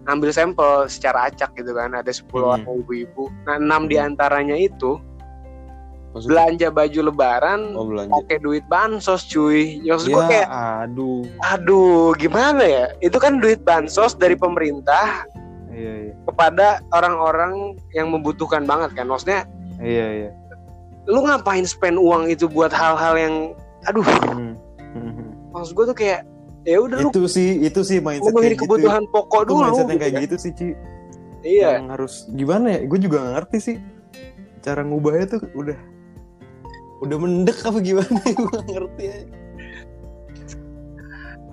ngambil 0.02 0.30
sampel 0.30 0.70
secara 0.86 1.28
acak 1.28 1.54
gitu 1.54 1.70
kan, 1.70 1.94
ada 1.94 2.10
10 2.10 2.26
Hmm. 2.42 2.50
orang 2.66 2.82
ibu-ibu. 2.82 3.30
Nah, 3.44 3.56
enam 3.56 3.86
di 3.86 3.94
antaranya 3.94 4.56
itu 4.56 4.98
Maksudnya, 6.08 6.30
belanja 6.32 6.68
baju 6.72 7.00
lebaran 7.12 7.60
oh 7.76 7.84
belanja 7.84 8.12
pakai 8.16 8.38
duit 8.40 8.64
bansos 8.66 9.28
cuy. 9.28 9.78
Maksud 9.84 10.08
gua 10.08 10.24
ya 10.24 10.28
kayak 10.28 10.48
aduh 10.48 11.20
aduh 11.44 12.16
gimana 12.16 12.62
ya? 12.64 12.84
Itu 12.98 13.20
kan 13.20 13.38
duit 13.38 13.60
bansos 13.62 14.16
dari 14.16 14.34
pemerintah 14.34 15.28
iya 15.68 16.10
iya 16.10 16.14
kepada 16.24 16.80
orang-orang 16.90 17.76
yang 17.92 18.08
membutuhkan 18.08 18.64
banget 18.64 18.96
kan. 18.96 19.06
Maksudnya 19.06 19.44
iya 19.78 20.06
iya 20.26 20.30
lu 21.08 21.24
ngapain 21.24 21.64
spend 21.64 21.96
uang 21.96 22.28
itu 22.28 22.44
buat 22.48 22.68
hal-hal 22.68 23.16
yang 23.16 23.34
aduh, 23.84 24.04
Hmm. 24.28 24.56
Maksud 25.56 25.72
gua 25.72 25.86
tuh 25.88 25.96
kayak 25.96 26.24
ya 26.68 26.76
udah 26.84 27.00
lu 27.00 27.08
itu 27.08 27.24
sih 27.30 27.64
itu 27.64 27.80
sih 27.80 27.96
mindset 28.00 28.28
memenuhi 28.28 28.52
kayak 28.52 28.60
gitu 28.60 28.64
kebutuhan 28.68 29.04
pokok 29.08 29.40
itu 29.40 29.48
dulu 29.48 29.60
mindset 29.64 29.78
yang 29.78 29.88
gitu 29.88 30.00
kayak 30.02 30.12
kan. 30.12 30.24
gitu 30.24 30.36
sih 30.36 30.52
Ci 30.52 30.66
Iya. 31.38 31.70
yang 31.80 31.88
harus 31.94 32.26
gimana 32.34 32.66
ya 32.76 32.80
gue 32.84 32.98
juga 32.98 33.16
gak 33.22 33.32
ngerti 33.40 33.58
sih 33.62 33.76
cara 34.60 34.82
ngubahnya 34.82 35.38
tuh 35.38 35.40
udah 35.54 35.78
udah 36.98 37.16
mendek 37.16 37.58
apa 37.62 37.78
gimana? 37.78 38.18
Gue 38.36 38.50
gak 38.50 38.66
ngerti 38.66 39.04
ya 39.04 39.16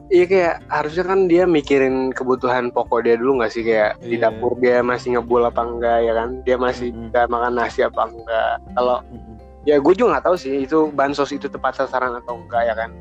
Iya 0.06 0.26
kayak 0.30 0.56
harusnya 0.70 1.04
kan 1.04 1.20
dia 1.26 1.44
mikirin 1.50 2.14
kebutuhan 2.14 2.70
pokok 2.70 3.02
dia 3.02 3.18
dulu 3.18 3.42
nggak 3.42 3.50
sih? 3.50 3.66
Kayak 3.66 3.98
di 4.00 4.16
Iya. 4.16 4.30
dapur 4.30 4.54
dia 4.62 4.86
masih 4.86 5.18
ngebul 5.18 5.42
apa 5.42 5.66
enggak 5.66 5.98
ya 6.06 6.14
kan? 6.14 6.30
Dia 6.46 6.56
masih 6.56 6.94
Mm-mm. 6.94 7.10
bisa 7.10 7.26
makan 7.26 7.54
nasi 7.58 7.82
apa 7.82 8.06
enggak. 8.06 8.54
Kalau 8.78 9.02
ya 9.66 9.82
gue 9.82 9.94
juga 9.98 10.08
nggak 10.16 10.26
tahu 10.30 10.38
sih 10.38 10.62
itu 10.62 10.94
bansos 10.94 11.34
itu 11.34 11.50
tepat 11.50 11.74
sasaran 11.76 12.14
atau 12.16 12.38
enggak 12.38 12.64
ya 12.64 12.74
kan? 12.78 12.94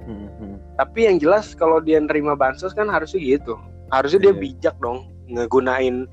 Tapi 0.75 0.99
yang 1.05 1.21
jelas 1.21 1.53
kalau 1.53 1.77
dia 1.79 2.01
nerima 2.01 2.33
bansos 2.35 2.73
kan 2.73 2.89
harusnya 2.89 3.21
gitu. 3.21 3.53
Harusnya 3.93 4.25
dia 4.25 4.33
Iya. 4.33 4.41
bijak 4.41 4.75
dong 4.81 5.05
ngegunain 5.29 6.09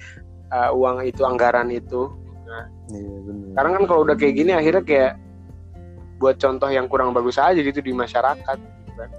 uh, 0.51 0.75
uang 0.75 1.07
itu 1.07 1.23
anggaran 1.23 1.71
itu. 1.71 2.11
Iya 2.91 3.15
benar 3.23 3.47
karena 3.55 3.69
kan 3.79 3.83
kalau 3.87 4.01
udah 4.03 4.15
kayak 4.19 4.35
gini 4.35 4.51
akhirnya 4.51 4.83
kayak 4.83 5.11
buat 6.21 6.37
contoh 6.37 6.69
yang 6.69 6.85
kurang 6.85 7.11
bagus 7.11 7.35
aja 7.35 7.57
gitu 7.57 7.81
di 7.81 7.91
masyarakat 7.91 8.37
gitu 8.55 8.91
kan. 8.93 9.09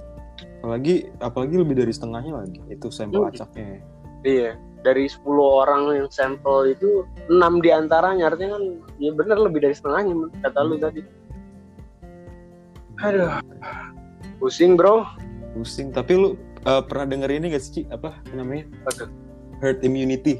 apalagi 0.59 0.95
apalagi 1.19 1.55
lebih 1.57 1.75
dari 1.77 1.91
setengahnya 1.91 2.33
lagi 2.39 2.63
itu 2.69 2.87
sampel 2.89 3.21
Hmm. 3.21 3.31
acaknya 3.31 3.83
Iya, 4.23 4.55
dari 4.81 5.11
10 5.11 5.27
orang 5.43 5.83
yang 5.93 6.07
sampel 6.07 6.71
itu 6.71 7.03
6 7.27 7.59
di 7.59 7.69
antaranya 7.69 8.31
artinya 8.31 8.55
kan 8.55 8.65
ya 8.97 9.11
bener 9.11 9.35
lebih 9.37 9.59
dari 9.61 9.75
setengahnya 9.75 10.15
kata 10.41 10.63
lu 10.63 10.79
tadi. 10.79 11.03
Aduh, 13.03 13.43
pusing 14.39 14.79
bro. 14.79 15.03
pusing 15.53 15.91
tapi 15.91 16.15
lu 16.15 16.29
uh, 16.63 16.81
pernah 16.81 17.05
denger 17.05 17.31
ini 17.35 17.51
gak 17.51 17.61
sih 17.61 17.73
Ci? 17.73 17.83
apa 17.91 18.15
namanya 18.31 18.65
Apa 18.81 18.91
tuh? 18.95 19.09
herd 19.59 19.83
immunity 19.83 20.39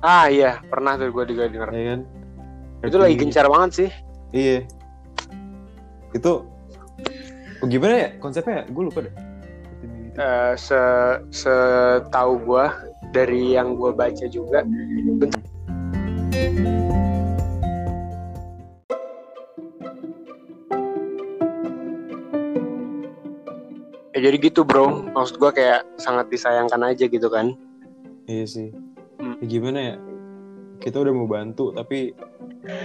Ah 0.00 0.26
iya, 0.26 0.58
pernah 0.66 0.96
tuh 0.96 1.12
gue 1.12 1.24
juga 1.28 1.46
denger. 1.46 1.68
ya 1.70 1.84
kan 1.92 2.00
Herd 2.80 2.88
Itu 2.88 2.96
lagi 2.98 3.14
gencar 3.14 3.46
banget 3.46 3.70
sih. 3.76 3.90
iya 4.32 4.64
itu 6.12 6.44
oh, 7.60 7.66
gimana 7.68 7.94
ya 7.96 8.08
konsepnya 8.20 8.68
gue 8.68 8.82
lupa 8.84 9.04
deh 9.04 9.14
Eh, 10.12 10.54
se 10.60 10.76
setahu 11.32 12.36
gue 12.44 12.66
dari 13.16 13.56
yang 13.56 13.80
gue 13.80 13.96
baca 13.96 14.28
juga. 14.28 14.60
Ya, 24.12 24.18
jadi 24.20 24.36
gitu 24.36 24.68
bro, 24.68 25.08
maksud 25.16 25.40
gue 25.40 25.48
kayak 25.48 25.88
sangat 25.96 26.28
disayangkan 26.28 26.92
aja 26.92 27.08
gitu 27.08 27.32
kan. 27.32 27.56
Iya 28.28 28.44
sih. 28.44 28.68
Hmm. 29.16 29.40
Ya 29.40 29.46
gimana 29.48 29.78
ya? 29.80 29.96
Kita 30.76 31.00
udah 31.00 31.12
mau 31.16 31.24
bantu, 31.24 31.72
tapi 31.72 32.12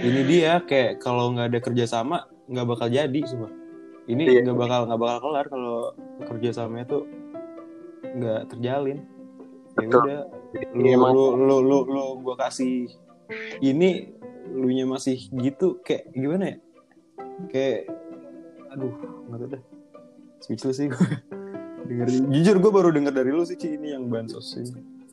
ini 0.00 0.24
dia 0.24 0.64
kayak 0.64 1.04
kalau 1.04 1.36
nggak 1.36 1.52
ada 1.52 1.60
kerjasama 1.60 2.24
nggak 2.48 2.66
bakal 2.66 2.88
jadi 2.88 3.20
semua. 3.24 3.52
Ini 4.08 4.24
Iya. 4.24 4.40
nggak 4.48 4.56
bakal 4.58 4.80
nggak 4.88 5.00
bakal 5.00 5.18
kelar 5.20 5.46
kalau 5.46 5.78
kerjasamanya 6.24 6.86
tuh 6.88 7.02
nggak 8.02 8.40
terjalin. 8.50 8.98
Ya 9.78 9.86
udah, 9.86 10.20
lu, 10.74 10.82
Iya, 10.82 10.96
lu, 10.98 11.24
lu, 11.38 11.56
lu, 11.62 11.78
lu, 11.86 12.04
gua 12.18 12.34
kasih 12.34 12.90
ini, 13.60 14.10
lu 14.50 14.72
nya 14.72 14.88
masih 14.88 15.28
gitu, 15.30 15.78
kayak 15.86 16.10
gimana 16.10 16.44
ya? 16.50 16.56
Kayak, 17.46 17.80
aduh, 18.74 18.90
nggak 19.28 19.38
tahu 19.38 19.48
dah. 19.54 19.62
Speechless 20.42 20.82
sih 20.82 20.88
gue. 20.90 20.98
Denger, 21.88 22.08
jujur 22.10 22.56
gue 22.58 22.72
baru 22.74 22.90
denger 22.92 23.14
dari 23.14 23.30
lu 23.32 23.46
sih 23.46 23.56
Ci, 23.56 23.78
ini 23.78 23.94
yang 23.94 24.10
bansos 24.10 24.56
sih. 24.56 24.66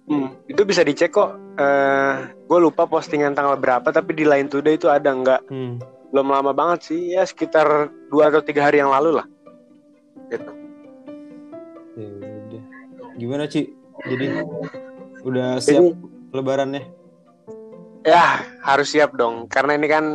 Hmm, 0.05 0.33
itu 0.45 0.61
bisa 0.67 0.83
dicek 0.83 1.13
kok. 1.13 1.33
Eh, 1.55 2.13
gue 2.45 2.59
lupa 2.59 2.83
postingan 2.83 3.31
tanggal 3.31 3.55
berapa, 3.55 3.85
tapi 3.89 4.11
di 4.11 4.27
Line 4.27 4.49
Today 4.49 4.75
itu 4.75 4.91
ada 4.91 5.07
nggak? 5.07 5.41
Hmm. 5.47 5.77
Belum 6.15 6.31
lama 6.31 6.55
banget 6.55 6.79
sih, 6.87 7.11
ya 7.11 7.27
sekitar 7.27 7.91
dua 8.07 8.31
atau 8.31 8.39
tiga 8.39 8.63
hari 8.63 8.79
yang 8.79 8.87
lalu 8.87 9.19
lah. 9.19 9.27
Gitu. 10.31 10.47
Ya 11.99 12.07
udah. 12.07 12.63
Gimana 13.19 13.43
Ci? 13.51 13.75
Jadi 14.07 14.31
udah 15.27 15.59
siap 15.59 15.91
Jadi, 15.91 15.91
lebarannya? 16.31 16.87
ya 18.07 18.47
harus 18.63 18.95
siap 18.95 19.11
dong, 19.19 19.51
karena 19.51 19.75
ini 19.75 19.91
kan 19.91 20.05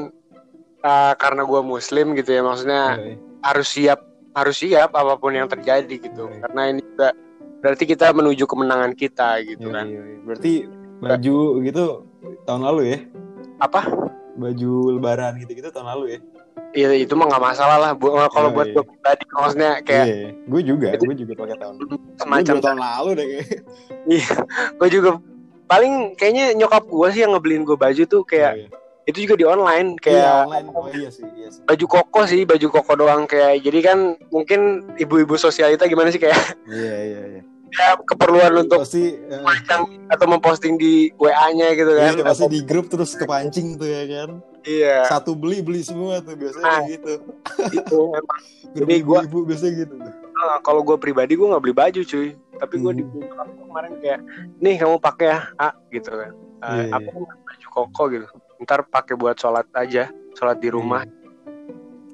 eh, 0.80 1.12
karena 1.20 1.44
gue 1.44 1.60
Muslim 1.60 2.16
gitu 2.16 2.32
ya, 2.32 2.40
maksudnya 2.48 2.96
Iya, 2.96 3.04
iya. 3.04 3.16
harus 3.44 3.68
siap, 3.68 4.00
harus 4.32 4.56
siap 4.56 4.90
apa 4.96 5.20
pun 5.20 5.36
yang 5.36 5.52
terjadi 5.52 6.00
gitu. 6.00 6.32
Iya. 6.32 6.48
Karena 6.48 6.62
ini 6.72 6.80
juga 6.80 7.12
berarti 7.60 7.84
kita 7.84 8.08
menuju 8.16 8.48
kemenangan 8.48 8.96
kita 8.96 9.44
gitu 9.44 9.68
Iya, 9.68 9.76
kan. 9.76 9.86
Berarti 10.24 10.52
baju 11.04 11.36
gitu 11.60 11.84
tahun 12.48 12.62
lalu 12.72 12.82
ya? 12.88 12.98
Apa? 13.60 14.09
Baju 14.36 14.72
lebaran 14.94 15.32
gitu-gitu 15.38 15.68
tahun 15.68 15.86
lalu 15.96 16.04
ya? 16.06 16.18
Iya 16.70 16.88
itu 17.02 17.12
mah 17.18 17.26
nggak 17.26 17.42
masalah 17.42 17.78
lah. 17.78 17.90
Bu- 17.92 18.14
kalau 18.30 18.48
Oh, 18.50 18.54
buat 18.54 18.70
iya. 18.70 18.74
gue 18.78 18.84
pribadi, 18.84 19.24
maksudnya 19.28 19.70
kayak 19.82 20.06
Iya, 20.06 20.16
gue 20.46 20.60
juga, 20.62 20.86
gue 20.94 21.14
juga 21.16 21.32
pakai 21.34 21.56
tahun. 21.58 21.74
Semacam 22.14 22.56
tahun 22.62 22.78
lalu 22.78 23.10
deh 23.18 23.26
kayak. 23.26 23.46
gue 24.78 24.88
juga 24.88 25.10
paling 25.66 26.14
kayaknya 26.14 26.54
nyokap 26.54 26.86
gue 26.86 27.08
sih 27.10 27.20
yang 27.22 27.34
ngebeliin 27.34 27.62
gue 27.62 27.74
baju 27.74 28.02
tuh 28.04 28.22
kayak 28.22 28.52
Oh, 28.52 28.58
iya. 28.60 28.68
itu 29.06 29.18
juga 29.26 29.34
di 29.34 29.44
online 29.44 29.88
Iya, 29.94 30.00
kayak 30.00 30.34
online. 30.46 30.66
Oh 30.70 30.86
iya 30.88 31.08
sih, 31.10 31.26
iya 31.32 31.48
sih. 31.50 31.62
baju 31.62 31.86
koko 31.86 32.20
sih 32.24 32.42
baju 32.42 32.66
koko 32.70 32.92
doang 32.96 33.22
kayak 33.26 33.62
jadi 33.62 33.78
kan 33.82 33.98
mungkin 34.30 34.60
ibu-ibu 34.96 35.34
sosialita 35.34 35.86
gimana 35.86 36.10
sih 36.10 36.18
kayak 36.18 36.38
Iya, 36.66 36.94
iya, 37.02 37.20
iya. 37.28 37.42
Ya, 37.72 37.94
keperluan 38.00 38.52
untuk 38.58 38.80
Pasti 38.80 39.14
macam 39.40 39.78
atau 40.06 40.26
memposting 40.26 40.74
di 40.74 40.92
WA-nya 41.14 41.72
gitu 41.72 41.92
kan 41.92 42.12
iya, 42.12 42.22
pasti 42.22 42.46
di 42.46 42.60
grup 42.60 42.86
terus 42.86 43.12
kepancing 43.12 43.74
tuh 43.74 43.86
ya 43.86 44.02
kan. 44.06 44.30
iya 44.62 44.96
Satu 45.04 45.32
beli 45.32 45.60
beli 45.60 45.80
semua 45.80 46.18
tuh 46.18 46.34
biasanya 46.34 46.64
Ah. 46.64 46.80
kayak 46.80 46.90
gitu. 46.96 47.12
itu 47.72 47.98
emang 48.12 48.38
Jadi 48.76 48.94
gua- 49.00 49.22
ibu-ibu 49.22 49.38
biasanya 49.46 49.74
gitu 49.80 49.94
tuh. 49.96 50.12
eh, 50.12 50.58
kalau 50.60 50.80
gue 50.80 50.96
pribadi 50.96 51.32
gue 51.32 51.46
nggak 51.46 51.62
beli 51.62 51.74
baju 51.74 52.00
cuy 52.02 52.28
tapi 52.54 52.74
gue 52.76 52.90
Hmm. 52.90 52.98
di 52.98 53.04
kemarin 53.60 53.92
kayak 53.98 54.20
nih 54.58 54.74
kamu 54.76 54.96
pakai 54.98 55.26
ya 55.28 55.40
ah 55.56 55.72
gitu 55.88 56.10
kan 56.10 56.32
Eh, 56.60 56.68
Iya, 56.68 56.82
iya. 56.82 56.92
apa 56.92 57.08
baju 57.40 57.66
koko 57.70 58.02
gitu 58.10 58.26
ntar 58.60 58.84
pakai 58.84 59.14
buat 59.14 59.32
sholat 59.34 59.64
aja 59.72 60.08
sholat 60.34 60.58
di 60.58 60.68
rumah 60.68 61.08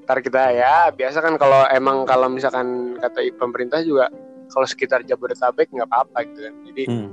ntar 0.01 0.19
kita 0.21 0.39
ya 0.53 0.87
biasa 0.89 1.19
kan 1.19 1.35
kalau 1.35 1.67
emang 1.69 2.03
kalau 2.03 2.29
misalkan 2.29 2.95
kata 2.97 3.27
pemerintah 3.33 3.83
juga 3.83 4.07
kalau 4.51 4.67
sekitar 4.69 5.03
Jabodetabek 5.03 5.71
nggak 5.73 5.89
apa-apa 5.91 6.19
gitu 6.29 6.41
kan 6.47 6.55
jadi 6.73 6.85
Hmm. 6.87 7.11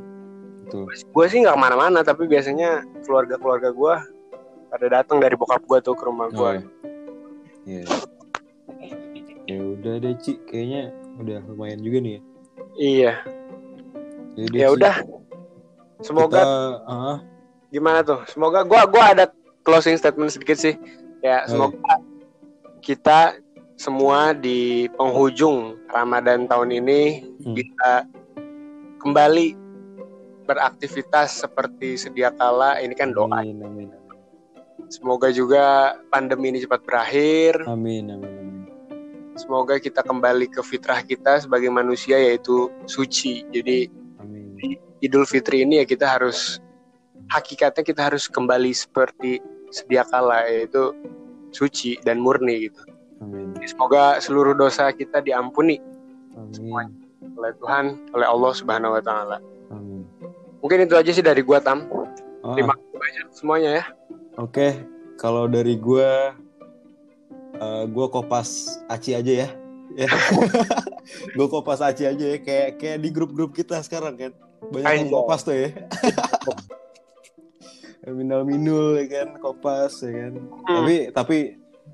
Gue 1.11 1.25
sih 1.27 1.43
nggak 1.43 1.59
ke 1.59 1.59
mana-mana 1.59 1.99
tapi 2.07 2.23
biasanya 2.23 2.87
keluarga-keluarga 3.03 3.75
gue 3.75 3.95
pada 4.71 4.85
datang 4.89 5.19
dari 5.19 5.35
bokap 5.35 5.59
gue 5.67 5.79
tuh 5.83 5.93
ke 5.93 6.03
rumah 6.07 6.31
gue 6.31 6.39
Oh, 6.39 6.53
iya. 6.55 6.63
Iya. 7.67 7.83
Ya 9.43 9.59
udah 9.59 9.93
deh 9.99 10.15
Ci, 10.23 10.39
kayaknya 10.47 10.95
udah 11.19 11.43
lumayan 11.51 11.83
juga 11.83 11.99
nih 11.99 12.11
ya. 12.15 12.21
Iya. 12.79 13.13
Jadi 14.39 14.55
Ya 14.55 14.67
udah. 14.71 14.95
Semoga 15.99 16.41
kita, 16.41 16.43
ah, 16.87 17.17
gimana 17.71 17.99
tuh? 18.03 18.23
Semoga 18.27 18.63
gua 18.63 18.87
gua 18.87 19.03
ada 19.15 19.25
closing 19.63 19.95
statement 19.99 20.31
sedikit 20.31 20.59
sih. 20.59 20.75
Ya, 21.23 21.47
semoga 21.47 21.99
kita 22.83 23.39
semua 23.83 24.31
di 24.31 24.87
penghujung 24.95 25.75
Ramadan 25.91 26.47
tahun 26.47 26.71
ini 26.71 27.01
Hmm. 27.43 27.51
bisa 27.51 28.07
kembali 29.03 29.59
beraktivitas 30.47 31.43
seperti 31.43 31.99
sedia 31.99 32.31
kala. 32.31 32.79
Ini 32.79 32.95
kan 32.95 33.11
doa. 33.11 33.43
amin, 33.43 33.59
amin, 33.59 33.87
Semoga 34.87 35.27
juga 35.35 35.95
pandemi 36.07 36.55
ini 36.55 36.63
cepat 36.63 36.87
berakhir. 36.87 37.59
amin, 37.67 38.07
amin, 38.15 38.31
amin. 38.39 38.63
Semoga 39.35 39.81
kita 39.81 40.05
kembali 40.05 40.47
ke 40.47 40.61
fitrah 40.63 41.01
kita 41.01 41.41
sebagai 41.43 41.67
manusia 41.67 42.15
yaitu 42.15 42.71
suci. 42.87 43.43
Jadi 43.51 43.91
amin. 44.23 44.79
Idul 45.03 45.27
Fitri 45.27 45.67
ini 45.67 45.83
ya 45.83 45.85
kita 45.89 46.07
harus 46.07 46.63
hakikatnya 47.27 47.83
kita 47.83 48.01
harus 48.07 48.31
kembali 48.31 48.71
seperti 48.71 49.43
sedia 49.73 50.07
kala 50.07 50.47
yaitu 50.47 50.95
suci 51.51 51.97
dan 52.05 52.21
murni 52.21 52.69
gitu. 52.71 52.79
Amin. 53.23 53.55
Semoga 53.63 54.19
seluruh 54.19 54.51
dosa 54.51 54.91
kita 54.91 55.23
diampuni 55.23 55.79
Amin. 56.35 56.91
oleh 57.39 57.51
Tuhan, 57.57 57.85
oleh 58.11 58.27
Allah 58.27 58.51
Subhanahu 58.51 58.99
wa 58.99 59.01
taala. 59.03 59.37
Amin. 59.71 60.03
Mungkin 60.59 60.83
itu 60.83 60.95
aja 60.99 61.11
sih 61.15 61.23
dari 61.23 61.39
gua 61.39 61.63
Tam. 61.63 61.87
Ah, 62.43 62.55
Terima 62.55 62.75
kasih 62.75 62.97
banyak 62.99 63.27
semuanya 63.31 63.69
ya. 63.79 63.83
Oke, 64.35 64.75
kalau 65.15 65.47
dari 65.47 65.79
gua 65.79 66.35
eh, 67.55 67.83
gua 67.87 68.11
kopas 68.11 68.79
Aci 68.91 69.15
aja 69.15 69.47
ya. 69.47 69.49
Ya. 69.95 70.09
gua 71.37 71.47
kopas 71.47 71.79
Aci 71.79 72.03
aja 72.03 72.25
ya 72.35 72.37
kayak 72.43 72.79
kayak 72.79 72.97
di 72.99 73.09
grup-grup 73.11 73.55
kita 73.55 73.79
sekarang 73.79 74.19
kan. 74.19 74.31
Banyak 74.71 75.07
yang 75.07 75.11
kopas 75.11 75.47
tuh 75.47 75.55
ya. 75.55 75.71
Minal 78.03 78.43
minul 78.43 78.99
ya 78.99 79.07
kan, 79.07 79.39
kopas 79.39 80.03
ya 80.03 80.11
kan. 80.11 80.33
Tapi 80.67 80.95
tapi 81.15 81.37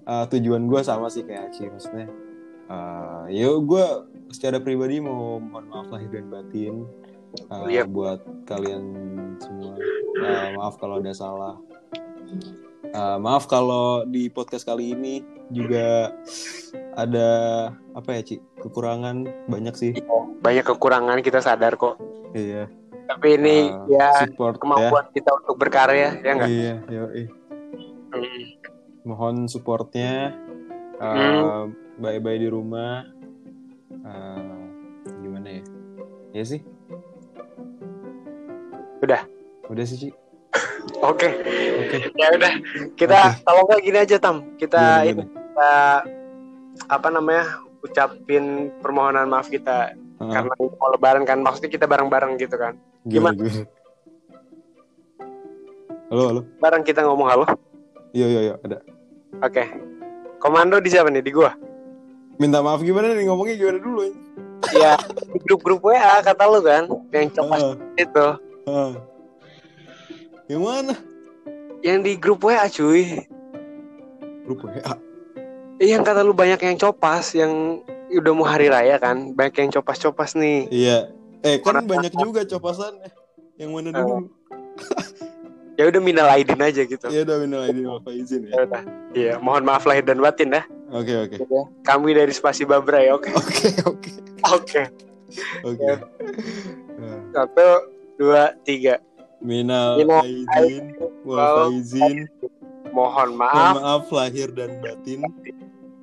eh, 0.03 0.25
tujuan 0.27 0.65
gua 0.65 0.81
sama 0.81 1.07
sih 1.07 1.21
kayak 1.21 1.49
Aci 1.49 1.67
maksudnya. 1.67 2.07
eh 2.69 3.23
ya 3.33 3.49
gua 3.59 4.05
secara 4.29 4.57
pribadi 4.57 4.99
mau 4.99 5.37
mohon 5.37 5.65
maaf 5.67 5.89
lahir 5.89 6.09
dan 6.11 6.29
batin 6.29 6.85
eh, 7.43 7.65
Iya. 7.67 7.83
buat 7.83 8.21
kalian 8.45 8.83
semua. 9.37 9.73
Eh, 10.19 10.47
maaf 10.53 10.77
kalau 10.77 10.97
ada 10.97 11.09
salah. 11.11 11.57
Eh, 12.85 13.17
maaf 13.17 13.45
kalau 13.45 14.01
di 14.03 14.27
podcast 14.27 14.63
kali 14.63 14.93
ini 14.93 15.21
juga 15.49 16.13
ada 16.93 17.29
apa 17.93 18.09
ya 18.11 18.21
Ci 18.23 18.35
kekurangan 18.59 19.25
banyak 19.45 19.73
sih. 19.73 19.91
Banyak 20.39 20.65
kekurangan 20.67 21.21
kita 21.21 21.39
sadar 21.39 21.73
kok. 21.73 21.97
Iya. 22.31 22.69
Tapi 23.07 23.27
ini 23.35 23.73
Eh, 23.89 23.97
ya 23.97 24.13
support 24.23 24.57
kemampuan 24.57 25.09
kita 25.09 25.33
untuk 25.33 25.57
berkarya 25.57 25.97
ya 25.97 26.09
ya. 26.19 26.31
enggak? 26.31 26.49
Iya, 26.49 26.73
yoi. 26.87 27.23
Mm. 28.09 28.43
Mohon 29.01 29.47
supportnya. 29.47 30.35
Eh, 30.95 31.05
Hmm. 31.05 31.71
Bye-bye 31.97 32.39
di 32.39 32.47
rumah. 32.47 33.03
Eh, 33.91 34.59
gimana 35.19 35.47
ya? 35.49 35.63
Ya 36.33 36.43
sih. 36.45 36.61
Udah. 38.99 39.23
Udah 39.67 39.83
sih 39.83 39.97
Ci. 39.97 40.09
Oke. 40.99 41.27
Oke. 41.79 41.97
Ya 42.15 42.27
udah. 42.31 42.53
Kita 42.95 43.39
kalau 43.41 43.63
nggak 43.65 43.81
gini 43.81 43.97
aja 43.97 44.15
Tam. 44.17 44.55
Kita 44.55 45.03
ini 45.05 45.23
kita 45.23 45.71
apa 46.87 47.07
namanya? 47.09 47.45
ucapin 47.79 48.75
permohonan 48.83 49.31
maaf 49.31 49.47
kita 49.47 49.95
Ah, 50.19 50.27
karena 50.27 50.51
mau 50.51 50.91
lebaran 50.91 51.23
kan 51.23 51.39
maksudnya 51.39 51.71
kita 51.71 51.87
bareng-bareng 51.87 52.35
gitu 52.35 52.59
kan. 52.59 52.75
gimana, 53.07 53.39
gimana? 53.39 53.63
Halo, 56.11 56.23
halo. 56.27 56.41
Bareng 56.59 56.83
kita 56.83 57.07
ngomong 57.07 57.31
halo. 57.31 57.47
Iya, 58.09 58.25
iya, 58.25 58.39
iya, 58.43 58.53
ada. 58.59 58.77
Oke. 59.39 59.63
Komando 60.39 60.79
di 60.79 60.89
siapa 60.89 61.09
nih? 61.09 61.21
Di 61.21 61.31
gua. 61.31 61.53
Minta 62.39 62.63
maaf 62.63 62.79
gimana 62.79 63.11
nih 63.11 63.27
ngomongnya 63.27 63.55
gimana 63.55 63.77
dulu 63.77 63.99
ya? 64.01 64.11
Ya, 64.71 64.93
di 65.29 65.39
grup-grup 65.39 65.79
WA 65.81 66.19
kata 66.19 66.43
lu 66.45 66.59
kan 66.59 66.83
yang 67.11 67.27
copas 67.29 67.61
Ah, 67.61 67.75
itu. 67.95 68.25
ah. 68.65 68.91
Yang 70.47 70.61
mana? 70.61 70.93
Yang 71.79 71.97
di 72.01 72.13
grup 72.15 72.39
WA 72.41 72.65
cuy. 72.65 73.23
Grup 74.43 74.63
WA. 74.63 74.93
Iya, 75.79 75.95
yang 75.95 76.03
kata 76.03 76.23
lu 76.23 76.31
banyak 76.31 76.59
yang 76.59 76.77
copas 76.77 77.31
yang 77.33 77.79
udah 78.09 78.31
mau 78.35 78.43
hari 78.43 78.67
raya 78.67 78.97
kan. 78.97 79.31
Banyak 79.31 79.55
yang 79.59 79.71
copas-copas 79.75 80.35
nih. 80.35 80.67
Iya. 80.71 81.11
Eh 81.39 81.59
kan 81.59 81.79
Orang- 81.79 81.87
banyak 81.87 82.11
juga 82.11 82.43
copasannya. 82.43 83.11
Yang 83.55 83.69
mana 83.71 83.89
dulu? 83.91 84.15
Ya 85.79 85.87
udah 85.87 86.01
minal 86.03 86.27
aidin 86.27 86.59
aja 86.59 86.83
gitu. 86.83 87.07
Iya 87.07 87.23
udah 87.23 87.37
minal 87.39 87.63
aidin 87.63 87.87
wal 87.87 88.03
faizin 88.03 88.43
ya. 88.43 88.51
Ya 88.51 88.61
udah. 88.67 88.81
Iya, 89.15 89.33
mohon 89.39 89.63
maaf 89.63 89.87
lahir 89.87 90.03
dan 90.03 90.19
batin 90.19 90.51
ya. 90.51 90.67
Oke 90.91 91.15
oke. 91.15 91.39
Kami 91.87 92.11
dari 92.11 92.35
Spasi 92.35 92.67
Babrai, 92.67 93.07
oke. 93.15 93.31
Oke 93.31 93.71
oke. 93.87 94.11
Oke. 94.43 94.81
Oke. 95.63 95.87
Ya. 95.87 95.95
Satu, 97.31 97.67
dua, 98.19 98.59
tiga. 98.67 98.99
Minal 99.39 100.03
Minal 100.03 100.27
aidin 100.59 100.99
wal 101.23 101.71
faizin. 101.71 102.27
Mohon 102.91 103.39
Mohon 103.39 103.39
maaf, 103.39 103.75
maaf 103.79 104.05
lahir 104.11 104.51
dan 104.51 104.83
batin. 104.83 105.23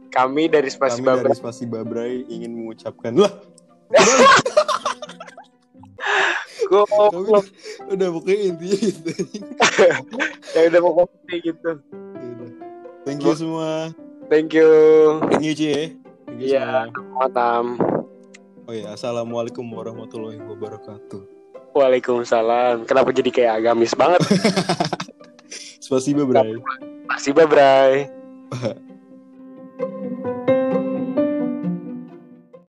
kami 0.09 0.49
dari 0.49 0.73
Spasi 0.73 1.05
Kami 1.05 1.13
Babrai. 1.13 1.25
dari 1.29 1.37
Spasi 1.37 1.65
Babrai 1.69 2.25
ingin 2.33 2.57
mengucapkan 2.57 3.13
lah. 3.13 3.29
Gue 6.67 6.83
udah, 7.95 8.09
pokoknya 8.11 8.39
intinya 8.53 8.79
gitu. 8.79 9.11
ya 10.55 10.61
udah 10.69 10.81
mau 10.83 11.07
kayak 11.31 11.43
gitu. 11.55 11.71
Yaudah. 11.95 12.51
Thank 13.07 13.23
you 13.23 13.35
semua. 13.39 13.95
Thank 14.27 14.51
you. 14.59 14.71
Thank 15.31 15.45
you 15.47 15.55
Ci 15.55 15.67
ya. 15.71 15.83
Iya. 16.37 16.67
Matam. 17.15 17.79
Oh 18.67 18.75
ya, 18.75 18.99
assalamualaikum 18.99 19.63
warahmatullahi 19.71 20.43
wabarakatuh. 20.43 21.23
Waalaikumsalam. 21.71 22.83
Kenapa 22.89 23.15
jadi 23.15 23.31
kayak 23.31 23.53
agamis 23.63 23.95
banget? 23.95 24.27
Spasi 25.79 26.19
Babrai. 26.19 26.59
Spasi 27.07 27.31
Babrai. 27.31 28.11